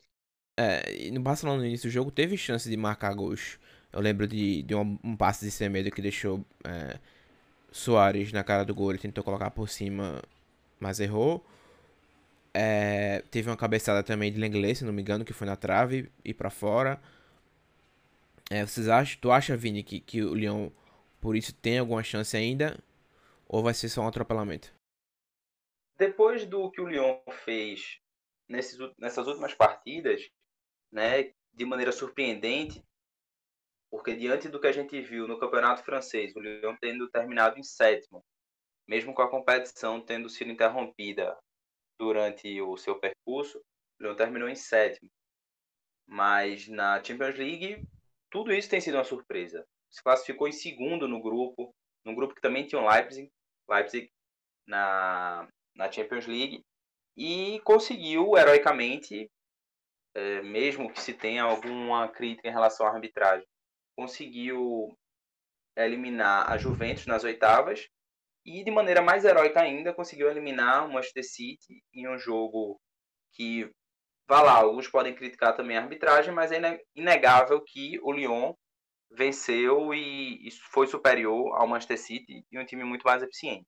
É, 0.60 1.08
e 1.08 1.12
no 1.12 1.20
Barcelona 1.22 1.60
no 1.60 1.66
início 1.66 1.90
do 1.90 1.94
jogo 1.94 2.12
teve 2.12 2.38
chance 2.38 2.70
de 2.70 2.78
marcar 2.78 3.14
gols. 3.16 3.60
Eu 3.92 4.02
lembro 4.02 4.28
de, 4.28 4.64
de 4.64 4.76
um, 4.76 4.98
um 5.04 5.16
passe 5.16 5.46
de 5.46 5.52
Semedo 5.52 5.92
que 5.92 6.02
deixou 6.02 6.46
é, 6.64 7.00
Soares 7.72 8.32
na 8.32 8.44
cara 8.44 8.64
do 8.64 8.76
gol. 8.76 8.92
Ele 8.92 9.00
tentou 9.00 9.24
colocar 9.24 9.52
por 9.52 9.70
cima, 9.70 10.22
mas 10.80 11.00
errou. 11.00 11.46
É, 12.54 13.22
teve 13.30 13.50
uma 13.50 13.58
cabeçada 13.58 14.02
também 14.04 14.32
de 14.32 14.40
Lenglet, 14.40 14.76
se 14.76 14.86
não 14.86 14.94
me 14.94 15.02
engano, 15.02 15.24
que 15.24 15.34
foi 15.34 15.46
na 15.46 15.56
trave 15.56 16.12
e 16.24 16.34
pra 16.34 16.50
fora. 16.50 17.00
É, 18.50 18.66
vocês 18.66 18.88
acham, 18.88 19.20
tu 19.22 19.32
acha, 19.32 19.58
Vini, 19.58 19.84
que, 19.84 20.00
que 20.00 20.24
o 20.24 20.34
Lyon 20.34 20.70
por 21.20 21.36
isso 21.36 21.54
tem 21.54 21.80
alguma 21.80 22.04
chance 22.04 22.36
ainda? 22.36 22.78
Ou 23.48 23.62
vai 23.62 23.74
ser 23.74 23.90
só 23.90 24.02
um 24.02 24.08
atropelamento? 24.08 24.74
Depois 25.98 26.46
do 26.46 26.70
que 26.72 26.82
o 26.82 26.88
Lyon 26.88 27.20
fez 27.44 28.00
nesses, 28.48 28.78
nessas 28.98 29.28
últimas 29.28 29.54
partidas, 29.54 30.22
né, 30.92 31.32
de 31.54 31.66
maneira 31.66 31.92
surpreendente, 31.92 32.84
porque 33.90 34.16
diante 34.16 34.50
do 34.50 34.60
que 34.60 34.68
a 34.68 34.72
gente 34.72 35.00
viu 35.02 35.28
no 35.28 35.40
campeonato 35.40 35.84
francês, 35.84 36.36
o 36.36 36.40
Lyon 36.40 36.76
tendo 36.80 37.10
terminado 37.10 37.58
em 37.58 37.64
sétimo, 37.64 38.24
mesmo 38.88 39.14
com 39.14 39.22
a 39.22 39.30
competição 39.30 40.02
tendo 40.02 40.30
sido 40.30 40.52
interrompida 40.52 41.38
durante 42.00 42.62
o 42.62 42.78
seu 42.78 43.00
percurso, 43.00 43.60
o 44.00 44.04
Lyon 44.04 44.16
terminou 44.16 44.50
em 44.50 44.56
sétimo. 44.56 45.10
Mas 46.06 46.68
na 46.68 47.04
Champions 47.04 47.38
League, 47.38 47.84
tudo 48.30 48.54
isso 48.54 48.70
tem 48.70 48.80
sido 48.80 48.96
uma 48.96 49.04
surpresa. 49.04 49.66
Se 49.90 50.04
classificou 50.04 50.48
em 50.48 50.54
segundo 50.54 51.08
no 51.08 51.22
grupo, 51.22 51.74
num 52.06 52.16
grupo 52.16 52.36
que 52.36 52.42
também 52.42 52.66
tinha 52.66 52.82
o 52.82 52.90
Leipzig, 52.90 53.30
Leipzig 53.70 54.10
na, 54.66 55.48
na 55.76 55.92
Champions 55.92 56.28
League, 56.28 56.64
e 57.16 57.60
conseguiu 57.62 58.38
heroicamente, 58.38 59.30
eh, 60.14 60.42
mesmo 60.44 60.92
que 60.92 61.02
se 61.02 61.14
tenha 61.14 61.44
alguma 61.44 62.08
crítica 62.10 62.48
em 62.48 62.52
relação 62.52 62.86
à 62.86 62.92
arbitragem, 62.92 63.48
conseguiu 63.98 64.98
eliminar 65.78 66.52
a 66.52 66.58
Juventus 66.58 67.06
nas 67.08 67.24
oitavas 67.24 67.88
e 68.46 68.64
de 68.64 68.72
maneira 68.72 69.02
mais 69.02 69.26
heróica 69.26 69.62
ainda 69.62 69.94
conseguiu 69.94 70.30
eliminar 70.30 70.86
o 70.86 70.94
Manchester 70.94 71.24
City 71.24 71.84
em 71.94 72.08
um 72.08 72.18
jogo 72.18 72.80
que 73.34 73.70
vá 74.28 74.42
lá, 74.42 74.54
alguns 74.58 74.88
podem 74.90 75.16
criticar 75.16 75.56
também 75.56 75.78
a 75.78 75.82
arbitragem, 75.82 76.34
mas 76.34 76.52
é 76.52 76.58
ine- 76.58 76.82
inegável 76.96 77.62
que 77.64 78.00
o 78.02 78.12
Lyon 78.12 78.54
venceu 79.12 79.94
e, 79.94 80.50
foi 80.72 80.88
superior 80.88 81.56
ao 81.56 81.68
Manchester 81.68 82.00
City 82.00 82.46
e 82.52 82.60
um 82.60 82.66
time 82.66 82.84
muito 82.84 83.04
mais 83.04 83.24
eficiente. 83.24 83.66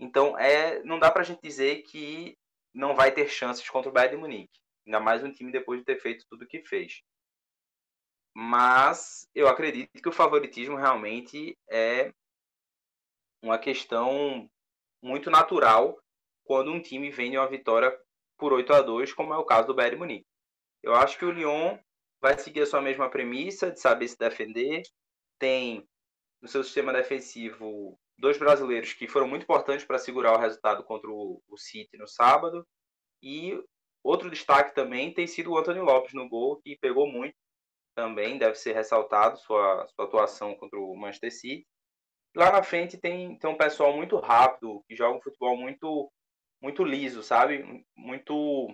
Então, 0.00 0.38
é, 0.38 0.82
não 0.84 0.98
dá 0.98 1.10
pra 1.10 1.22
gente 1.22 1.40
dizer 1.42 1.82
que 1.84 2.36
não 2.74 2.94
vai 2.94 3.12
ter 3.12 3.28
chances 3.28 3.68
contra 3.68 3.90
o 3.90 3.92
Bayern 3.92 4.16
de 4.16 4.20
Munique. 4.22 4.60
Ainda 4.86 5.00
mais 5.00 5.22
um 5.22 5.32
time 5.32 5.52
depois 5.52 5.80
de 5.80 5.86
ter 5.86 6.00
feito 6.00 6.24
tudo 6.28 6.44
o 6.44 6.48
que 6.48 6.64
fez. 6.64 7.02
Mas 8.34 9.28
eu 9.34 9.48
acredito 9.48 10.00
que 10.00 10.08
o 10.08 10.12
favoritismo 10.12 10.76
realmente 10.76 11.58
é 11.68 12.12
uma 13.42 13.58
questão 13.58 14.48
muito 15.02 15.30
natural 15.30 16.00
quando 16.44 16.70
um 16.70 16.80
time 16.80 17.10
vem 17.10 17.30
de 17.30 17.38
uma 17.38 17.48
vitória 17.48 17.96
por 18.36 18.52
8 18.52 18.72
a 18.72 18.82
2 18.82 19.12
como 19.12 19.34
é 19.34 19.38
o 19.38 19.44
caso 19.44 19.68
do 19.68 19.74
Bayern 19.74 19.98
Munique. 19.98 20.26
Eu 20.82 20.94
acho 20.94 21.18
que 21.18 21.24
o 21.24 21.30
Lyon 21.30 21.78
vai 22.20 22.38
seguir 22.38 22.62
a 22.62 22.66
sua 22.66 22.80
mesma 22.80 23.10
premissa 23.10 23.70
de 23.70 23.80
saber 23.80 24.08
se 24.08 24.18
defender. 24.18 24.82
Tem 25.38 25.86
no 26.40 26.48
seu 26.48 26.62
sistema 26.62 26.92
defensivo 26.92 27.98
dois 28.18 28.38
brasileiros 28.38 28.92
que 28.92 29.08
foram 29.08 29.26
muito 29.26 29.42
importantes 29.42 29.84
para 29.84 29.98
segurar 29.98 30.32
o 30.32 30.40
resultado 30.40 30.84
contra 30.84 31.10
o, 31.10 31.42
o 31.48 31.56
City 31.56 31.96
no 31.96 32.06
sábado. 32.06 32.66
E 33.22 33.58
outro 34.02 34.30
destaque 34.30 34.74
também 34.74 35.12
tem 35.12 35.26
sido 35.26 35.50
o 35.50 35.58
Antônio 35.58 35.84
Lopes 35.84 36.14
no 36.14 36.28
gol, 36.28 36.60
que 36.62 36.78
pegou 36.78 37.06
muito 37.06 37.34
também 37.94 38.38
deve 38.38 38.54
ser 38.54 38.72
ressaltado 38.72 39.38
sua, 39.38 39.86
sua 39.88 40.04
atuação 40.04 40.54
contra 40.54 40.78
o 40.78 40.96
Manchester 40.96 41.32
City. 41.32 41.66
Lá 42.34 42.52
na 42.52 42.62
frente 42.62 42.96
tem, 42.96 43.36
tem 43.38 43.50
um 43.50 43.56
pessoal 43.56 43.96
muito 43.96 44.16
rápido, 44.16 44.84
que 44.88 44.94
joga 44.94 45.18
um 45.18 45.22
futebol 45.22 45.56
muito, 45.56 46.10
muito 46.62 46.84
liso, 46.84 47.22
sabe? 47.22 47.84
Muito. 47.96 48.68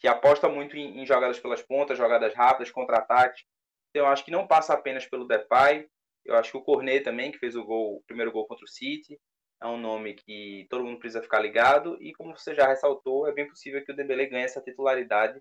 que 0.00 0.08
aposta 0.08 0.48
muito 0.48 0.76
em, 0.76 1.00
em 1.00 1.06
jogadas 1.06 1.38
pelas 1.38 1.62
pontas, 1.62 1.98
jogadas 1.98 2.34
rápidas, 2.34 2.70
contra-ataques. 2.70 3.44
Então, 3.90 4.06
eu 4.06 4.12
acho 4.12 4.24
que 4.24 4.30
não 4.30 4.46
passa 4.46 4.74
apenas 4.74 5.06
pelo 5.06 5.26
Depay. 5.26 5.88
Eu 6.24 6.36
acho 6.36 6.50
que 6.50 6.56
o 6.56 6.62
Cornet 6.62 7.04
também, 7.04 7.30
que 7.30 7.38
fez 7.38 7.54
o 7.54 7.64
gol, 7.64 7.96
o 7.96 8.02
primeiro 8.06 8.32
gol 8.32 8.46
contra 8.46 8.64
o 8.64 8.68
City, 8.68 9.18
é 9.62 9.66
um 9.66 9.78
nome 9.78 10.14
que 10.14 10.66
todo 10.68 10.84
mundo 10.84 10.98
precisa 10.98 11.22
ficar 11.22 11.40
ligado. 11.40 11.96
E 12.00 12.12
como 12.14 12.36
você 12.36 12.54
já 12.54 12.66
ressaltou, 12.66 13.26
é 13.26 13.32
bem 13.32 13.48
possível 13.48 13.84
que 13.84 13.92
o 13.92 13.96
Dembélé 13.96 14.26
ganhe 14.26 14.44
essa 14.44 14.60
titularidade 14.60 15.40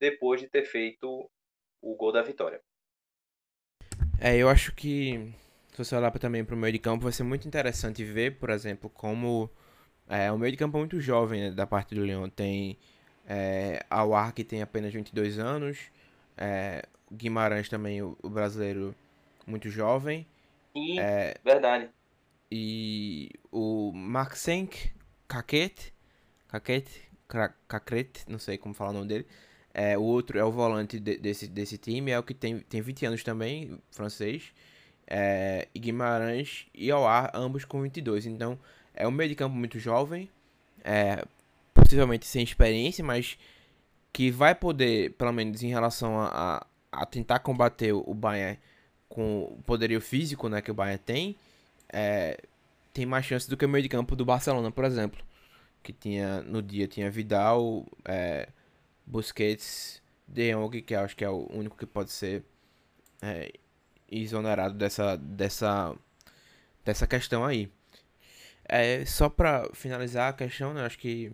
depois 0.00 0.40
de 0.40 0.48
ter 0.48 0.64
feito 0.64 1.30
o 1.82 1.94
gol 1.96 2.12
da 2.12 2.22
vitória. 2.22 2.60
É, 4.18 4.36
eu 4.36 4.48
acho 4.48 4.72
que 4.74 5.34
se 5.72 5.78
você 5.78 5.96
olhar 5.96 6.10
também 6.12 6.44
para 6.44 6.54
o 6.54 6.58
meio 6.58 6.72
de 6.72 6.78
campo, 6.78 7.02
vai 7.04 7.12
ser 7.12 7.24
muito 7.24 7.48
interessante 7.48 8.04
ver, 8.04 8.38
por 8.38 8.50
exemplo, 8.50 8.88
como 8.88 9.50
é, 10.08 10.30
o 10.30 10.38
meio 10.38 10.52
de 10.52 10.58
campo 10.58 10.76
é 10.76 10.80
muito 10.80 11.00
jovem 11.00 11.40
né, 11.40 11.50
da 11.50 11.66
parte 11.66 11.94
do 11.94 12.02
Leão. 12.02 12.28
Tem 12.28 12.78
é, 13.26 13.84
Awar, 13.90 14.32
que 14.32 14.44
tem 14.44 14.62
apenas 14.62 14.92
22 14.92 15.38
anos, 15.38 15.78
é, 16.36 16.84
Guimarães 17.10 17.68
também, 17.68 18.02
o, 18.02 18.16
o 18.22 18.28
brasileiro, 18.28 18.94
muito 19.46 19.68
jovem. 19.70 20.26
E, 20.74 21.00
é, 21.00 21.34
verdade. 21.44 21.90
E 22.50 23.30
o 23.50 23.92
Maxenk 23.92 24.92
Kaket, 25.26 25.92
Kaket, 26.48 26.86
Kakret, 27.66 28.24
não 28.28 28.38
sei 28.38 28.58
como 28.58 28.74
falar 28.74 28.90
o 28.90 28.94
nome 28.94 29.08
dele, 29.08 29.26
é, 29.74 29.96
o 29.96 30.02
outro 30.02 30.38
é 30.38 30.44
o 30.44 30.50
volante 30.50 30.98
de, 30.98 31.16
desse, 31.16 31.46
desse 31.46 31.78
time, 31.78 32.10
é 32.10 32.18
o 32.18 32.22
que 32.22 32.34
tem, 32.34 32.58
tem 32.60 32.80
20 32.80 33.06
anos 33.06 33.24
também, 33.24 33.78
francês. 33.90 34.52
É, 35.06 35.68
e 35.74 35.78
Guimarães 35.78 36.66
e 36.74 36.90
Aouar, 36.90 37.30
ambos 37.34 37.64
com 37.64 37.82
22. 37.82 38.26
Então, 38.26 38.58
é 38.94 39.06
um 39.06 39.10
meio 39.10 39.28
de 39.28 39.34
campo 39.34 39.56
muito 39.56 39.78
jovem, 39.78 40.28
é, 40.84 41.24
possivelmente 41.74 42.26
sem 42.26 42.42
experiência, 42.42 43.04
mas 43.04 43.38
que 44.12 44.30
vai 44.30 44.54
poder, 44.54 45.12
pelo 45.12 45.32
menos 45.32 45.62
em 45.62 45.68
relação 45.68 46.20
a, 46.20 46.28
a, 46.28 46.66
a 47.02 47.06
tentar 47.06 47.38
combater 47.38 47.92
o 47.92 48.14
Bayern 48.14 48.58
com 49.08 49.44
o 49.44 49.62
poderio 49.64 50.00
físico 50.00 50.48
né, 50.48 50.60
que 50.60 50.70
o 50.70 50.74
Bayern 50.74 51.02
tem, 51.04 51.36
é, 51.90 52.38
tem 52.92 53.06
mais 53.06 53.24
chance 53.24 53.48
do 53.48 53.56
que 53.56 53.64
o 53.64 53.68
meio 53.68 53.82
de 53.82 53.88
campo 53.88 54.14
do 54.14 54.24
Barcelona, 54.24 54.70
por 54.70 54.84
exemplo. 54.84 55.22
Que 55.82 55.92
tinha 55.92 56.42
no 56.42 56.62
dia 56.62 56.86
tinha 56.86 57.10
Vidal, 57.10 57.86
é, 58.04 58.48
Busquets, 59.06 60.02
De 60.26 60.52
Jong, 60.52 60.82
que 60.82 60.94
acho 60.94 61.16
que 61.16 61.24
é 61.24 61.28
o 61.28 61.48
único 61.52 61.76
que 61.76 61.86
pode 61.86 62.10
ser 62.10 62.44
é, 63.20 63.52
exonerado 64.10 64.74
dessa, 64.74 65.16
dessa, 65.16 65.94
dessa 66.84 67.06
questão 67.06 67.44
aí. 67.44 67.70
É, 68.64 69.04
só 69.04 69.28
para 69.28 69.68
finalizar 69.74 70.30
a 70.30 70.32
questão, 70.32 70.72
né, 70.72 70.84
acho 70.84 70.98
que 70.98 71.32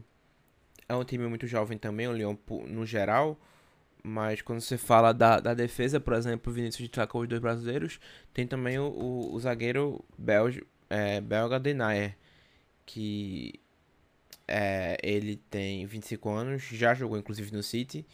é 0.88 0.94
um 0.94 1.04
time 1.04 1.26
muito 1.26 1.46
jovem 1.46 1.78
também, 1.78 2.08
o 2.08 2.12
Lyon 2.12 2.36
no 2.66 2.86
geral. 2.86 3.38
Mas 4.02 4.40
quando 4.40 4.60
você 4.60 4.78
fala 4.78 5.12
da, 5.12 5.40
da 5.40 5.54
defesa, 5.54 6.00
por 6.00 6.14
exemplo, 6.14 6.52
Vinícius 6.52 6.88
destacou 6.88 7.22
os 7.22 7.28
dois 7.28 7.40
brasileiros, 7.40 8.00
tem 8.32 8.46
também 8.46 8.78
o, 8.78 8.86
o, 8.86 9.34
o 9.34 9.40
zagueiro 9.40 10.04
belge, 10.16 10.64
é, 10.88 11.20
belga 11.20 11.58
Denayer, 11.60 12.16
que 12.86 13.60
é, 14.48 14.96
ele 15.02 15.36
tem 15.50 15.84
25 15.86 16.30
anos, 16.30 16.62
já 16.62 16.94
jogou 16.94 17.18
inclusive 17.18 17.52
no 17.52 17.62
City 17.62 18.06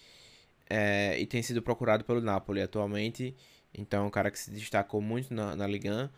é, 0.69 1.19
e 1.21 1.27
tem 1.27 1.43
sido 1.43 1.63
procurado 1.63 2.05
pelo 2.05 2.21
Napoli 2.21 2.61
atualmente. 2.61 3.35
Então 3.73 4.05
é 4.05 4.07
um 4.07 4.11
cara 4.11 4.31
que 4.31 4.39
se 4.39 4.51
destacou 4.51 5.01
muito 5.01 5.33
na, 5.33 5.55
na 5.57 5.67
Liga 5.67 5.91
1. 5.91 6.09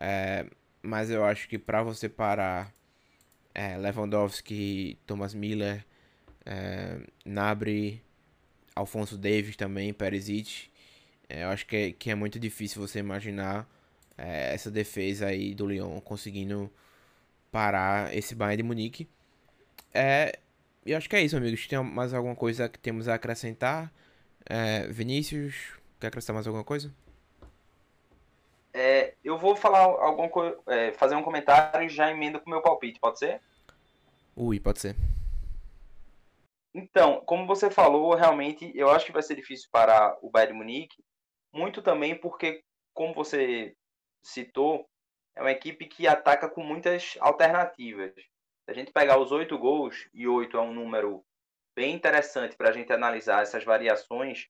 É, 0.00 0.46
mas 0.82 1.10
eu 1.10 1.24
acho 1.24 1.48
que 1.48 1.58
para 1.58 1.82
você 1.82 2.08
parar 2.08 2.72
é, 3.54 3.76
Lewandowski, 3.76 4.98
Thomas 5.06 5.34
Miller, 5.34 5.84
é, 6.46 7.00
Nabri, 7.24 8.02
Alfonso 8.74 9.18
Davis 9.18 9.56
também, 9.56 9.92
Perisic, 9.92 10.70
é, 11.28 11.44
eu 11.44 11.48
acho 11.48 11.66
que 11.66 11.76
é, 11.76 11.92
que 11.92 12.10
é 12.10 12.14
muito 12.14 12.38
difícil 12.38 12.80
você 12.80 13.00
imaginar 13.00 13.68
essa 14.20 14.68
defesa 14.68 15.26
aí 15.26 15.54
do 15.54 15.64
Lyon 15.64 16.00
conseguindo 16.00 16.68
parar 17.52 18.12
esse 18.12 18.34
Bayern 18.34 18.56
de 18.56 18.62
Munique. 18.64 19.08
É, 19.92 20.38
eu 20.84 20.96
acho 20.96 21.08
que 21.08 21.16
é 21.16 21.22
isso, 21.22 21.36
amigos. 21.36 21.66
Tem 21.66 21.82
mais 21.82 22.14
alguma 22.14 22.36
coisa 22.36 22.68
que 22.68 22.78
temos 22.78 23.08
a 23.08 23.14
acrescentar? 23.14 23.92
É, 24.48 24.86
Vinícius, 24.88 25.74
quer 26.00 26.08
acrescentar 26.08 26.34
mais 26.34 26.46
alguma 26.46 26.64
coisa? 26.64 26.92
É, 28.72 29.14
eu 29.24 29.38
vou 29.38 29.56
falar 29.56 29.80
algum 29.80 30.28
é, 30.66 30.92
fazer 30.92 31.14
um 31.14 31.22
comentário 31.22 31.86
e 31.86 31.88
já 31.88 32.10
emenda 32.10 32.38
com 32.38 32.46
o 32.46 32.52
meu 32.52 32.62
palpite, 32.62 33.00
pode 33.00 33.18
ser? 33.18 33.40
Ui, 34.36 34.60
pode 34.60 34.80
ser. 34.80 34.94
Então, 36.72 37.20
como 37.26 37.46
você 37.46 37.70
falou, 37.70 38.14
realmente 38.14 38.70
eu 38.74 38.90
acho 38.90 39.06
que 39.06 39.12
vai 39.12 39.22
ser 39.22 39.34
difícil 39.34 39.68
para 39.72 40.16
o 40.22 40.30
Bayern 40.30 40.56
Munique, 40.56 41.02
muito 41.52 41.82
também 41.82 42.14
porque, 42.14 42.62
como 42.94 43.12
você 43.14 43.74
citou, 44.22 44.88
é 45.34 45.40
uma 45.40 45.50
equipe 45.50 45.86
que 45.86 46.06
ataca 46.06 46.48
com 46.48 46.62
muitas 46.62 47.16
alternativas. 47.20 48.12
Se 48.68 48.72
a 48.72 48.74
gente 48.74 48.92
pegar 48.92 49.18
os 49.18 49.32
oito 49.32 49.56
gols, 49.56 50.10
e 50.12 50.28
oito 50.28 50.58
é 50.58 50.60
um 50.60 50.74
número 50.74 51.24
bem 51.74 51.94
interessante 51.94 52.54
para 52.54 52.68
a 52.68 52.72
gente 52.72 52.92
analisar 52.92 53.40
essas 53.40 53.64
variações, 53.64 54.46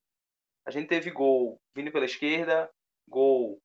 a 0.66 0.72
gente 0.72 0.88
teve 0.88 1.08
gol 1.12 1.60
vindo 1.72 1.92
pela 1.92 2.04
esquerda, 2.04 2.68
gol 3.08 3.60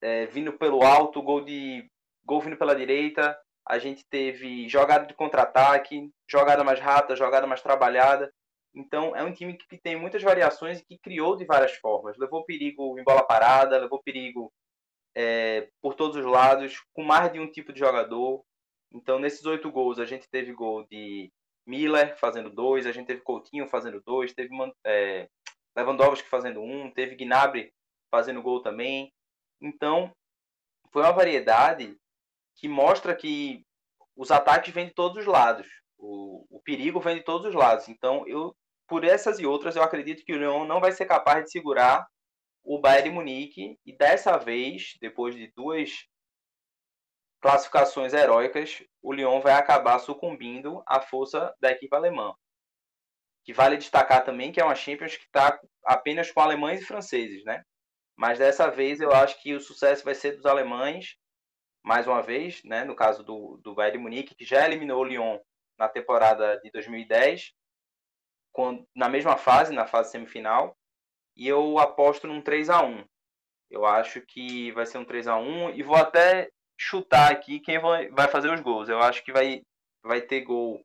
é, 0.00 0.26
vindo 0.26 0.52
pelo 0.52 0.84
alto, 0.84 1.20
gol 1.20 1.44
de 1.44 1.90
gol 2.24 2.40
vindo 2.40 2.56
pela 2.56 2.76
direita. 2.76 3.36
A 3.66 3.80
gente 3.80 4.06
teve 4.08 4.68
jogada 4.68 5.06
de 5.06 5.14
contra-ataque, 5.14 6.08
jogada 6.30 6.62
mais 6.62 6.78
rápida, 6.78 7.16
jogada 7.16 7.44
mais 7.44 7.60
trabalhada. 7.60 8.32
Então 8.76 9.16
é 9.16 9.24
um 9.24 9.32
time 9.32 9.58
que 9.58 9.76
tem 9.76 9.96
muitas 9.96 10.22
variações 10.22 10.78
e 10.78 10.84
que 10.84 10.98
criou 10.98 11.34
de 11.34 11.44
várias 11.44 11.74
formas. 11.78 12.16
Levou 12.16 12.44
perigo 12.44 12.96
em 12.96 13.02
bola 13.02 13.26
parada, 13.26 13.76
levou 13.76 14.00
perigo 14.00 14.52
é, 15.16 15.68
por 15.82 15.94
todos 15.96 16.16
os 16.16 16.24
lados, 16.24 16.80
com 16.92 17.02
mais 17.02 17.32
de 17.32 17.40
um 17.40 17.50
tipo 17.50 17.72
de 17.72 17.80
jogador. 17.80 18.45
Então 18.92 19.18
nesses 19.18 19.44
oito 19.44 19.70
gols 19.70 19.98
a 19.98 20.04
gente 20.04 20.28
teve 20.28 20.52
gol 20.52 20.86
de 20.86 21.30
Miller 21.66 22.16
fazendo 22.18 22.48
dois, 22.48 22.86
a 22.86 22.92
gente 22.92 23.06
teve 23.06 23.20
Coutinho 23.22 23.66
fazendo 23.68 24.00
dois, 24.04 24.32
teve 24.32 24.50
é, 24.84 25.28
Lewandowski 25.76 26.28
fazendo 26.28 26.60
um, 26.62 26.90
teve 26.90 27.16
Gnabry 27.16 27.72
fazendo 28.10 28.42
gol 28.42 28.62
também. 28.62 29.12
Então, 29.60 30.12
foi 30.92 31.02
uma 31.02 31.12
variedade 31.12 31.96
que 32.56 32.68
mostra 32.68 33.14
que 33.14 33.62
os 34.16 34.30
ataques 34.30 34.72
vêm 34.72 34.86
de 34.86 34.94
todos 34.94 35.18
os 35.18 35.26
lados. 35.26 35.68
O, 35.98 36.46
o 36.50 36.60
perigo 36.62 37.00
vem 37.00 37.16
de 37.16 37.22
todos 37.22 37.46
os 37.46 37.54
lados. 37.54 37.88
Então, 37.88 38.26
eu, 38.26 38.54
por 38.88 39.04
essas 39.04 39.38
e 39.38 39.46
outras, 39.46 39.76
eu 39.76 39.82
acredito 39.82 40.24
que 40.24 40.32
o 40.32 40.38
Lyon 40.38 40.64
não 40.64 40.80
vai 40.80 40.92
ser 40.92 41.06
capaz 41.06 41.44
de 41.44 41.50
segurar 41.50 42.06
o 42.64 42.80
Bayern 42.80 43.10
Munique. 43.10 43.78
E 43.84 43.96
dessa 43.96 44.38
vez, 44.38 44.94
depois 45.00 45.34
de 45.34 45.52
duas 45.54 46.06
classificações 47.40 48.12
heróicas, 48.12 48.82
o 49.02 49.12
Lyon 49.12 49.40
vai 49.40 49.52
acabar 49.52 49.98
sucumbindo 49.98 50.82
à 50.86 51.00
força 51.00 51.54
da 51.60 51.70
equipe 51.70 51.94
alemã. 51.94 52.34
Que 53.44 53.52
vale 53.52 53.76
destacar 53.76 54.24
também 54.24 54.50
que 54.50 54.60
é 54.60 54.64
uma 54.64 54.74
Champions 54.74 55.16
que 55.16 55.24
está 55.24 55.58
apenas 55.84 56.30
com 56.32 56.40
alemães 56.40 56.80
e 56.80 56.84
franceses, 56.84 57.44
né? 57.44 57.62
Mas 58.16 58.38
dessa 58.38 58.70
vez 58.70 59.00
eu 59.00 59.12
acho 59.12 59.40
que 59.42 59.54
o 59.54 59.60
sucesso 59.60 60.04
vai 60.04 60.14
ser 60.14 60.32
dos 60.32 60.46
alemães, 60.46 61.16
mais 61.84 62.08
uma 62.08 62.22
vez, 62.22 62.64
né? 62.64 62.84
no 62.84 62.96
caso 62.96 63.22
do, 63.22 63.60
do 63.62 63.74
Bayern 63.74 63.98
Munique, 63.98 64.34
que 64.34 64.44
já 64.44 64.64
eliminou 64.64 65.02
o 65.02 65.04
Lyon 65.04 65.38
na 65.78 65.88
temporada 65.88 66.58
de 66.60 66.70
2010, 66.72 67.52
quando, 68.50 68.84
na 68.94 69.08
mesma 69.08 69.36
fase, 69.36 69.72
na 69.72 69.86
fase 69.86 70.10
semifinal, 70.10 70.76
e 71.36 71.46
eu 71.46 71.78
aposto 71.78 72.26
num 72.26 72.40
3 72.40 72.70
a 72.70 72.82
1 72.82 73.04
Eu 73.70 73.84
acho 73.84 74.22
que 74.22 74.72
vai 74.72 74.86
ser 74.86 74.98
um 74.98 75.04
3 75.04 75.28
a 75.28 75.36
1 75.36 75.74
e 75.74 75.82
vou 75.82 75.96
até 75.96 76.50
chutar 76.76 77.32
aqui 77.32 77.60
quem 77.60 77.78
vai, 77.78 78.28
fazer 78.28 78.52
os 78.52 78.60
gols. 78.60 78.88
Eu 78.88 79.00
acho 79.00 79.24
que 79.24 79.32
vai, 79.32 79.62
vai 80.02 80.20
ter 80.20 80.42
gol 80.42 80.84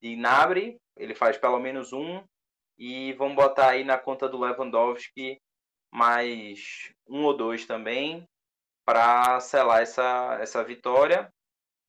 de 0.00 0.16
Nabre, 0.16 0.76
ele 0.96 1.14
faz 1.14 1.36
pelo 1.36 1.58
menos 1.58 1.92
um, 1.92 2.22
e 2.78 3.12
vamos 3.14 3.34
botar 3.34 3.70
aí 3.70 3.84
na 3.84 3.98
conta 3.98 4.28
do 4.28 4.38
Lewandowski 4.38 5.40
mais 5.90 6.92
um 7.08 7.24
ou 7.24 7.36
dois 7.36 7.66
também 7.66 8.24
para 8.84 9.40
selar 9.40 9.82
essa, 9.82 10.38
essa 10.40 10.62
vitória. 10.62 11.30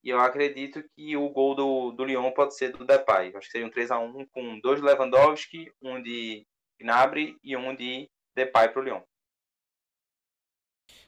E 0.03 0.09
eu 0.09 0.19
acredito 0.19 0.83
que 0.95 1.15
o 1.17 1.29
gol 1.29 1.55
do, 1.55 1.91
do 1.91 2.05
Lyon 2.05 2.31
pode 2.31 2.55
ser 2.55 2.71
do 2.71 2.85
Depay. 2.85 3.29
Acho 3.35 3.47
que 3.47 3.51
seria 3.51 3.67
um 3.67 3.69
3 3.69 3.91
a 3.91 3.99
1 3.99 4.25
com 4.27 4.59
dois 4.59 4.81
Lewandowski, 4.81 5.71
um 5.81 6.01
de 6.01 6.45
Gnabry 6.79 7.37
e 7.43 7.55
um 7.55 7.75
de 7.75 8.09
Depay 8.33 8.69
para 8.69 8.81
o 8.81 8.83
Lyon. 8.83 9.01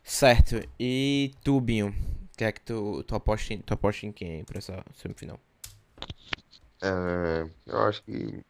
Certo. 0.03 0.55
E 0.79 1.31
tu, 1.43 1.61
Binho? 1.61 2.10
Que 2.37 2.45
é 2.45 2.51
que 2.51 2.61
tu, 2.61 3.03
tu, 3.03 3.15
em, 3.51 3.61
tu 3.61 3.73
aposta 3.73 4.05
em 4.05 4.11
quem 4.11 4.43
para 4.43 4.57
essa 4.57 4.83
semifinal? 4.95 5.39
É, 6.81 7.49
eu 7.67 7.79
acho 7.83 8.03
que 8.03 8.43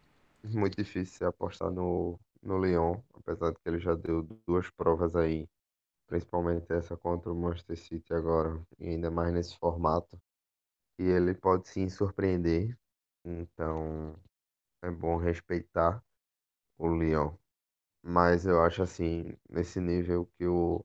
é 0.44 0.48
muito 0.48 0.78
difícil 0.78 1.28
apostar 1.28 1.70
no, 1.72 2.20
no 2.42 2.64
Lyon, 2.64 3.02
apesar 3.14 3.52
de 3.52 3.58
que 3.60 3.70
ele 3.70 3.80
já 3.80 3.94
deu 3.96 4.24
duas 4.48 4.70
provas 4.70 5.16
aí, 5.16 5.48
principalmente 6.08 6.72
essa 6.72 6.98
contra 6.98 7.32
o 7.32 7.36
Manchester 7.36 7.78
City 7.78 8.14
agora, 8.14 8.60
e 8.80 8.90
ainda 8.90 9.12
mais 9.12 9.34
nesse 9.34 9.58
formato, 9.58 10.20
e 11.00 11.04
ele 11.04 11.34
pode 11.34 11.68
sim 11.68 11.90
surpreender. 11.90 12.78
Então 13.26 14.16
é 14.84 14.90
bom 14.90 15.18
respeitar 15.18 16.04
o 16.78 16.88
Lyon. 16.88 17.34
Mas 18.04 18.46
eu 18.46 18.62
acho 18.62 18.84
assim, 18.84 19.34
nesse 19.50 19.80
nível 19.80 20.28
que 20.38 20.46
o 20.48 20.84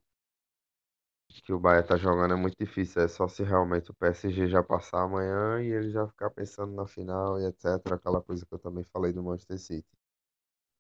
que 1.42 1.52
o 1.52 1.58
Bahia 1.58 1.82
tá 1.82 1.96
jogando 1.96 2.34
é 2.34 2.36
muito 2.36 2.56
difícil. 2.58 3.02
É 3.02 3.08
só 3.08 3.28
se 3.28 3.42
realmente 3.42 3.90
o 3.90 3.94
PSG 3.94 4.48
já 4.48 4.62
passar 4.62 5.02
amanhã 5.02 5.60
e 5.62 5.70
ele 5.70 5.90
já 5.90 6.06
ficar 6.06 6.30
pensando 6.30 6.72
na 6.74 6.86
final 6.86 7.40
e 7.40 7.46
etc. 7.46 7.92
Aquela 7.92 8.22
coisa 8.22 8.44
que 8.46 8.54
eu 8.54 8.58
também 8.58 8.84
falei 8.84 9.12
do 9.12 9.22
Manchester 9.22 9.58
City. 9.58 9.88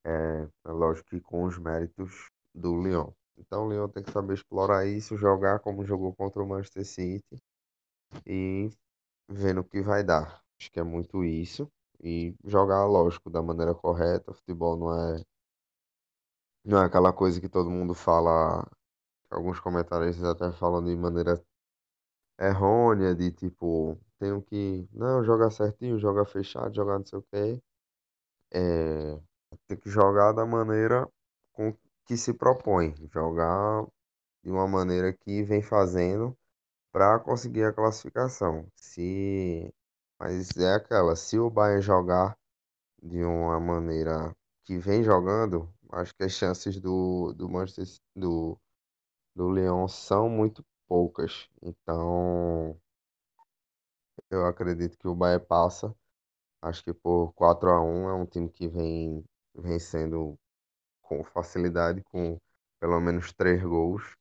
É, 0.04 0.48
é 0.64 0.72
lógico 0.72 1.10
que 1.10 1.20
com 1.20 1.44
os 1.44 1.58
méritos 1.58 2.30
do 2.54 2.80
Lyon. 2.80 3.10
Então 3.38 3.66
o 3.66 3.70
Lyon 3.70 3.88
tem 3.88 4.02
que 4.02 4.10
saber 4.12 4.34
explorar 4.34 4.86
isso, 4.86 5.16
jogar 5.16 5.60
como 5.60 5.84
jogou 5.84 6.14
contra 6.14 6.42
o 6.42 6.48
Manchester 6.48 6.84
City 6.86 7.42
e 8.26 8.70
vendo 9.28 9.60
o 9.60 9.64
que 9.64 9.82
vai 9.82 10.04
dar. 10.04 10.42
Acho 10.58 10.70
que 10.70 10.80
é 10.80 10.82
muito 10.82 11.24
isso. 11.24 11.70
E 12.02 12.34
jogar, 12.44 12.84
lógico, 12.86 13.30
da 13.30 13.42
maneira 13.42 13.74
correta. 13.74 14.30
O 14.30 14.34
futebol 14.34 14.76
não 14.76 14.92
é, 14.94 15.22
não 16.64 16.82
é 16.82 16.84
aquela 16.86 17.12
coisa 17.12 17.40
que 17.40 17.48
todo 17.48 17.70
mundo 17.70 17.94
fala 17.94 18.66
alguns 19.30 19.60
comentários 19.60 20.22
até 20.24 20.52
falam 20.52 20.84
de 20.84 20.96
maneira 20.96 21.42
errônea, 22.38 23.14
de 23.14 23.30
tipo, 23.32 23.98
tenho 24.18 24.42
que, 24.42 24.88
não, 24.92 25.24
jogar 25.24 25.50
certinho, 25.50 25.98
jogar 25.98 26.26
fechado, 26.26 26.74
jogar 26.74 26.98
não 26.98 27.06
sei 27.06 27.18
o 27.18 27.22
quê. 27.32 27.62
É, 28.52 29.20
tem 29.68 29.76
que 29.78 29.90
jogar 29.90 30.32
da 30.32 30.46
maneira 30.46 31.08
com 31.52 31.74
que 32.06 32.16
se 32.16 32.32
propõe, 32.34 32.94
jogar 33.12 33.86
de 34.44 34.50
uma 34.50 34.68
maneira 34.68 35.12
que 35.12 35.42
vem 35.42 35.62
fazendo 35.62 36.36
para 36.92 37.18
conseguir 37.20 37.64
a 37.64 37.72
classificação. 37.72 38.66
Se 38.74 39.72
mas 40.18 40.56
é 40.56 40.74
aquela, 40.74 41.14
se 41.16 41.38
o 41.38 41.50
Bayern 41.50 41.82
jogar 41.82 42.36
de 43.02 43.22
uma 43.24 43.60
maneira 43.60 44.34
que 44.64 44.78
vem 44.78 45.02
jogando, 45.02 45.72
acho 45.92 46.14
que 46.14 46.24
as 46.24 46.32
chances 46.32 46.80
do, 46.80 47.32
do 47.34 47.48
Manchester 47.48 48.00
do 48.14 48.58
do 49.36 49.50
Leão 49.50 49.86
são 49.86 50.30
muito 50.30 50.64
poucas. 50.88 51.48
Então, 51.62 52.80
eu 54.30 54.46
acredito 54.46 54.98
que 54.98 55.06
o 55.06 55.14
Bahia 55.14 55.38
passa. 55.38 55.94
Acho 56.62 56.82
que 56.84 56.92
por 56.94 57.32
4 57.34 57.70
a 57.70 57.82
1 57.82 58.08
é 58.10 58.14
um 58.14 58.26
time 58.26 58.48
que 58.50 58.68
vem 58.68 59.24
vencendo 59.54 60.38
com 61.02 61.22
facilidade, 61.24 62.02
com 62.04 62.40
pelo 62.80 63.00
menos 63.00 63.32
3 63.32 63.62
gols 63.62 64.16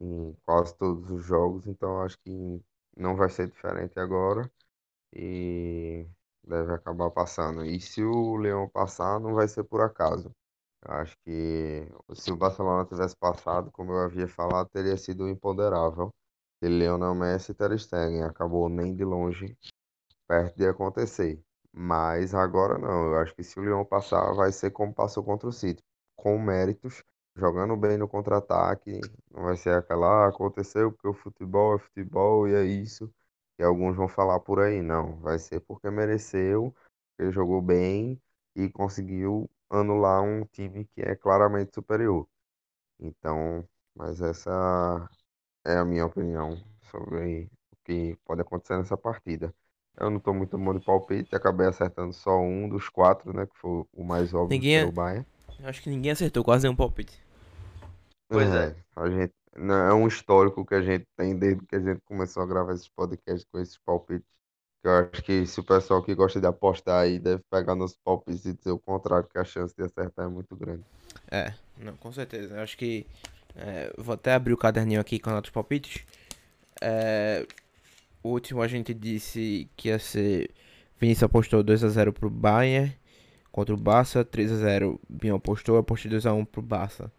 em 0.00 0.36
quase 0.44 0.76
todos 0.76 1.10
os 1.10 1.24
jogos. 1.24 1.66
Então, 1.66 2.02
acho 2.02 2.18
que 2.20 2.62
não 2.96 3.16
vai 3.16 3.30
ser 3.30 3.48
diferente 3.48 3.98
agora 4.00 4.50
e 5.12 6.06
deve 6.44 6.72
acabar 6.74 7.10
passando. 7.10 7.64
E 7.64 7.80
se 7.80 8.02
o 8.04 8.36
Leão 8.36 8.68
passar, 8.68 9.20
não 9.20 9.34
vai 9.34 9.48
ser 9.48 9.64
por 9.64 9.80
acaso. 9.82 10.34
Acho 10.82 11.16
que 11.24 11.86
se 12.14 12.32
o 12.32 12.36
Barcelona 12.36 12.86
tivesse 12.86 13.16
passado, 13.16 13.70
como 13.72 13.92
eu 13.92 13.98
havia 14.00 14.26
falado, 14.26 14.68
teria 14.70 14.96
sido 14.96 15.28
imponderável. 15.28 16.10
E 16.62 16.68
Lionel 16.68 17.14
Messi 17.14 17.52
e 17.52 17.54
Ter 17.54 17.78
Stegen 17.78 18.22
acabou 18.22 18.68
nem 18.68 18.94
de 18.94 19.04
longe 19.04 19.56
perto 20.26 20.56
de 20.56 20.66
acontecer. 20.66 21.42
Mas 21.72 22.34
agora 22.34 22.78
não. 22.78 23.06
Eu 23.12 23.18
acho 23.18 23.34
que 23.34 23.42
se 23.44 23.58
o 23.58 23.64
Lyon 23.64 23.84
passar, 23.84 24.32
vai 24.34 24.52
ser 24.52 24.70
como 24.70 24.94
passou 24.94 25.24
contra 25.24 25.48
o 25.48 25.52
City, 25.52 25.82
com 26.16 26.38
méritos, 26.38 27.02
jogando 27.36 27.76
bem 27.76 27.96
no 27.98 28.08
contra-ataque. 28.08 29.00
Não 29.30 29.44
vai 29.44 29.56
ser 29.56 29.74
aquela, 29.74 30.26
ah, 30.26 30.28
aconteceu 30.28 30.92
porque 30.92 31.08
o 31.08 31.14
futebol 31.14 31.76
é 31.76 31.78
futebol 31.78 32.48
e 32.48 32.54
é 32.54 32.64
isso. 32.64 33.12
E 33.58 33.62
alguns 33.62 33.96
vão 33.96 34.08
falar 34.08 34.40
por 34.40 34.60
aí. 34.60 34.82
Não, 34.82 35.16
vai 35.20 35.38
ser 35.38 35.60
porque 35.60 35.90
mereceu, 35.90 36.74
ele 37.18 37.30
jogou 37.32 37.62
bem 37.62 38.20
e 38.56 38.68
conseguiu 38.70 39.48
anular 39.70 40.22
um 40.22 40.44
time 40.46 40.84
que 40.86 41.02
é 41.02 41.14
claramente 41.14 41.74
superior. 41.74 42.26
Então, 42.98 43.64
mas 43.94 44.20
essa 44.20 45.08
é 45.64 45.76
a 45.76 45.84
minha 45.84 46.06
opinião 46.06 46.62
sobre 46.90 47.50
o 47.72 47.76
que 47.84 48.16
pode 48.24 48.40
acontecer 48.42 48.76
nessa 48.76 48.96
partida. 48.96 49.54
Eu 49.96 50.10
não 50.10 50.18
estou 50.18 50.34
muito 50.34 50.56
bom 50.58 50.74
de 50.74 50.80
palpite, 50.84 51.34
acabei 51.34 51.66
acertando 51.66 52.12
só 52.12 52.38
um 52.40 52.68
dos 52.68 52.88
quatro, 52.88 53.32
né? 53.32 53.46
Que 53.46 53.56
foi 53.58 53.84
o 53.92 54.04
mais 54.04 54.32
óbvio 54.32 54.48
ninguém, 54.56 54.84
que 54.84 54.88
o 54.88 54.92
Bayern. 54.92 55.26
Acho 55.62 55.82
que 55.82 55.90
ninguém 55.90 56.12
acertou 56.12 56.44
quase 56.44 56.64
nenhum 56.64 56.76
palpite. 56.76 57.22
Pois 58.28 58.48
é. 58.54 58.68
é. 58.68 58.76
A 58.96 59.08
gente, 59.10 59.34
é 59.54 59.92
um 59.92 60.06
histórico 60.06 60.64
que 60.64 60.74
a 60.74 60.80
gente 60.80 61.06
tem 61.16 61.36
desde 61.38 61.66
que 61.66 61.76
a 61.76 61.80
gente 61.80 62.00
começou 62.02 62.42
a 62.42 62.46
gravar 62.46 62.72
esses 62.72 62.88
podcasts 62.88 63.44
com 63.50 63.58
esses 63.58 63.78
palpites. 63.78 64.28
Eu 64.82 64.92
acho 64.92 65.22
que 65.22 65.46
se 65.46 65.60
o 65.60 65.64
pessoal 65.64 66.02
que 66.02 66.14
gosta 66.14 66.40
de 66.40 66.46
apostar 66.46 67.02
aí 67.02 67.18
deve 67.18 67.42
pegar 67.50 67.74
nos 67.74 67.94
palpites 67.94 68.46
e 68.46 68.54
dizer 68.54 68.70
o 68.70 68.78
contrário, 68.78 69.28
que 69.28 69.38
a 69.38 69.44
chance 69.44 69.74
de 69.76 69.84
acertar 69.84 70.24
é 70.24 70.28
muito 70.28 70.56
grande. 70.56 70.82
É, 71.30 71.52
não, 71.78 71.94
com 71.96 72.10
certeza. 72.12 72.54
Eu 72.54 72.62
acho 72.62 72.76
que. 72.76 73.06
É, 73.54 73.92
vou 73.98 74.14
até 74.14 74.32
abrir 74.32 74.54
o 74.54 74.56
caderninho 74.56 75.00
aqui 75.00 75.18
com 75.18 75.34
outros 75.34 75.52
palpites. 75.52 76.04
É, 76.80 77.46
o 78.22 78.30
último 78.30 78.62
a 78.62 78.68
gente 78.68 78.94
disse 78.94 79.68
que 79.76 79.88
ia 79.88 79.98
ser. 79.98 80.50
Vinícius 80.98 81.24
apostou 81.24 81.62
2x0 81.62 82.12
pro 82.12 82.30
Bayern 82.30 82.96
contra 83.52 83.74
o 83.74 83.78
Barça. 83.78 84.24
3x0 84.24 84.98
Bion 85.08 85.36
apostou. 85.36 85.76
Apostei 85.76 86.10
2x1 86.10 86.46
pro 86.46 86.62
Barça. 86.62 87.12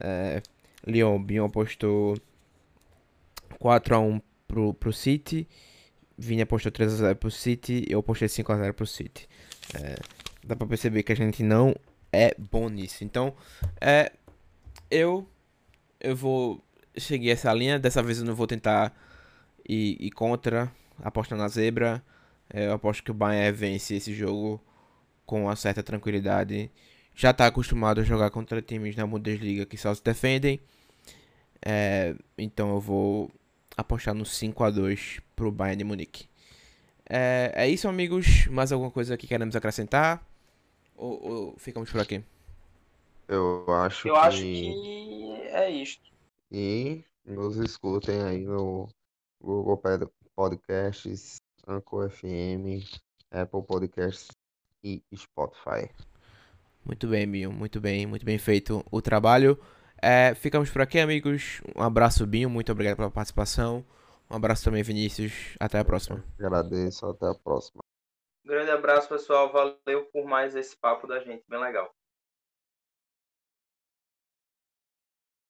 É, 0.00 0.40
Lyon, 0.86 1.20
Bion 1.22 1.46
apostou 1.46 2.16
4x1 3.60 4.22
pro, 4.46 4.74
pro 4.74 4.92
City. 4.92 5.48
Vini 6.16 6.42
apostou 6.42 6.70
3x0 6.70 7.14
pro 7.16 7.30
City, 7.30 7.84
eu 7.88 8.00
apostei 8.00 8.28
5x0 8.28 8.72
pro 8.72 8.86
City. 8.86 9.28
É, 9.74 9.96
dá 10.44 10.54
pra 10.54 10.66
perceber 10.66 11.02
que 11.02 11.12
a 11.12 11.16
gente 11.16 11.42
não 11.42 11.74
é 12.12 12.34
bom 12.38 12.68
nisso. 12.68 13.02
Então, 13.04 13.34
é, 13.80 14.12
eu 14.90 15.28
eu 16.00 16.14
vou 16.14 16.62
seguir 16.96 17.30
essa 17.30 17.52
linha. 17.52 17.78
Dessa 17.78 18.02
vez 18.02 18.18
eu 18.18 18.24
não 18.24 18.34
vou 18.34 18.46
tentar 18.46 18.94
ir, 19.68 19.96
ir 20.00 20.10
contra, 20.10 20.70
apostando 21.02 21.42
na 21.42 21.48
zebra. 21.48 22.02
É, 22.52 22.66
eu 22.66 22.72
aposto 22.72 23.02
que 23.02 23.10
o 23.10 23.14
Bayern 23.14 23.56
vence 23.56 23.94
esse 23.94 24.12
jogo 24.14 24.62
com 25.26 25.44
uma 25.44 25.56
certa 25.56 25.82
tranquilidade. 25.82 26.70
Já 27.14 27.30
está 27.30 27.46
acostumado 27.46 28.00
a 28.00 28.04
jogar 28.04 28.30
contra 28.30 28.60
times 28.60 28.96
na 28.96 29.06
Bundesliga 29.06 29.64
que 29.64 29.78
só 29.78 29.94
se 29.94 30.02
defendem. 30.04 30.60
É, 31.64 32.14
então 32.36 32.70
eu 32.70 32.80
vou 32.80 33.30
apostar 33.76 34.14
no 34.14 34.24
5 34.24 34.64
a 34.64 34.70
2 34.70 35.20
pro 35.34 35.50
Bayern 35.52 35.78
de 35.78 35.84
Munique. 35.84 36.28
É, 37.08 37.52
é 37.54 37.68
isso, 37.68 37.88
amigos. 37.88 38.46
Mais 38.46 38.72
alguma 38.72 38.90
coisa 38.90 39.16
que 39.16 39.26
queremos 39.26 39.54
acrescentar? 39.54 40.24
Ou, 40.96 41.22
ou 41.22 41.54
ficamos 41.58 41.90
por 41.90 42.00
aqui? 42.00 42.22
Eu 43.28 43.64
acho 43.68 44.08
Eu 44.08 44.14
que... 44.14 44.20
acho 44.20 44.40
que 44.40 45.32
é 45.50 45.70
isto. 45.70 46.12
E 46.50 47.04
nos 47.24 47.56
escutem 47.56 48.22
aí 48.22 48.44
no 48.44 48.88
Google 49.40 49.80
Podcasts, 50.36 51.40
Anchor 51.66 52.10
FM, 52.10 52.84
Apple 53.30 53.62
Podcasts 53.62 54.28
e 54.82 55.02
Spotify. 55.14 55.90
Muito 56.84 57.08
bem, 57.08 57.26
Binho. 57.26 57.50
Muito 57.50 57.80
bem, 57.80 58.06
muito 58.06 58.24
bem 58.24 58.38
feito 58.38 58.84
o 58.90 59.00
trabalho. 59.00 59.58
É, 60.02 60.34
ficamos 60.34 60.70
por 60.70 60.82
aqui, 60.82 60.98
amigos. 60.98 61.60
Um 61.74 61.82
abraço, 61.82 62.26
Binho. 62.26 62.50
Muito 62.50 62.70
obrigado 62.72 62.96
pela 62.96 63.10
participação. 63.10 63.84
Um 64.30 64.36
abraço 64.36 64.64
também, 64.64 64.82
Vinícius. 64.82 65.56
Até 65.60 65.78
a 65.78 65.84
próxima. 65.84 66.22
Agradeço. 66.38 67.06
Até 67.06 67.26
a 67.26 67.34
próxima. 67.34 67.82
Grande 68.44 68.70
abraço, 68.70 69.08
pessoal. 69.08 69.52
Valeu 69.52 70.04
por 70.12 70.26
mais 70.26 70.54
esse 70.54 70.76
papo 70.76 71.06
da 71.06 71.20
gente. 71.20 71.44
Bem 71.48 71.60
legal. 71.60 71.90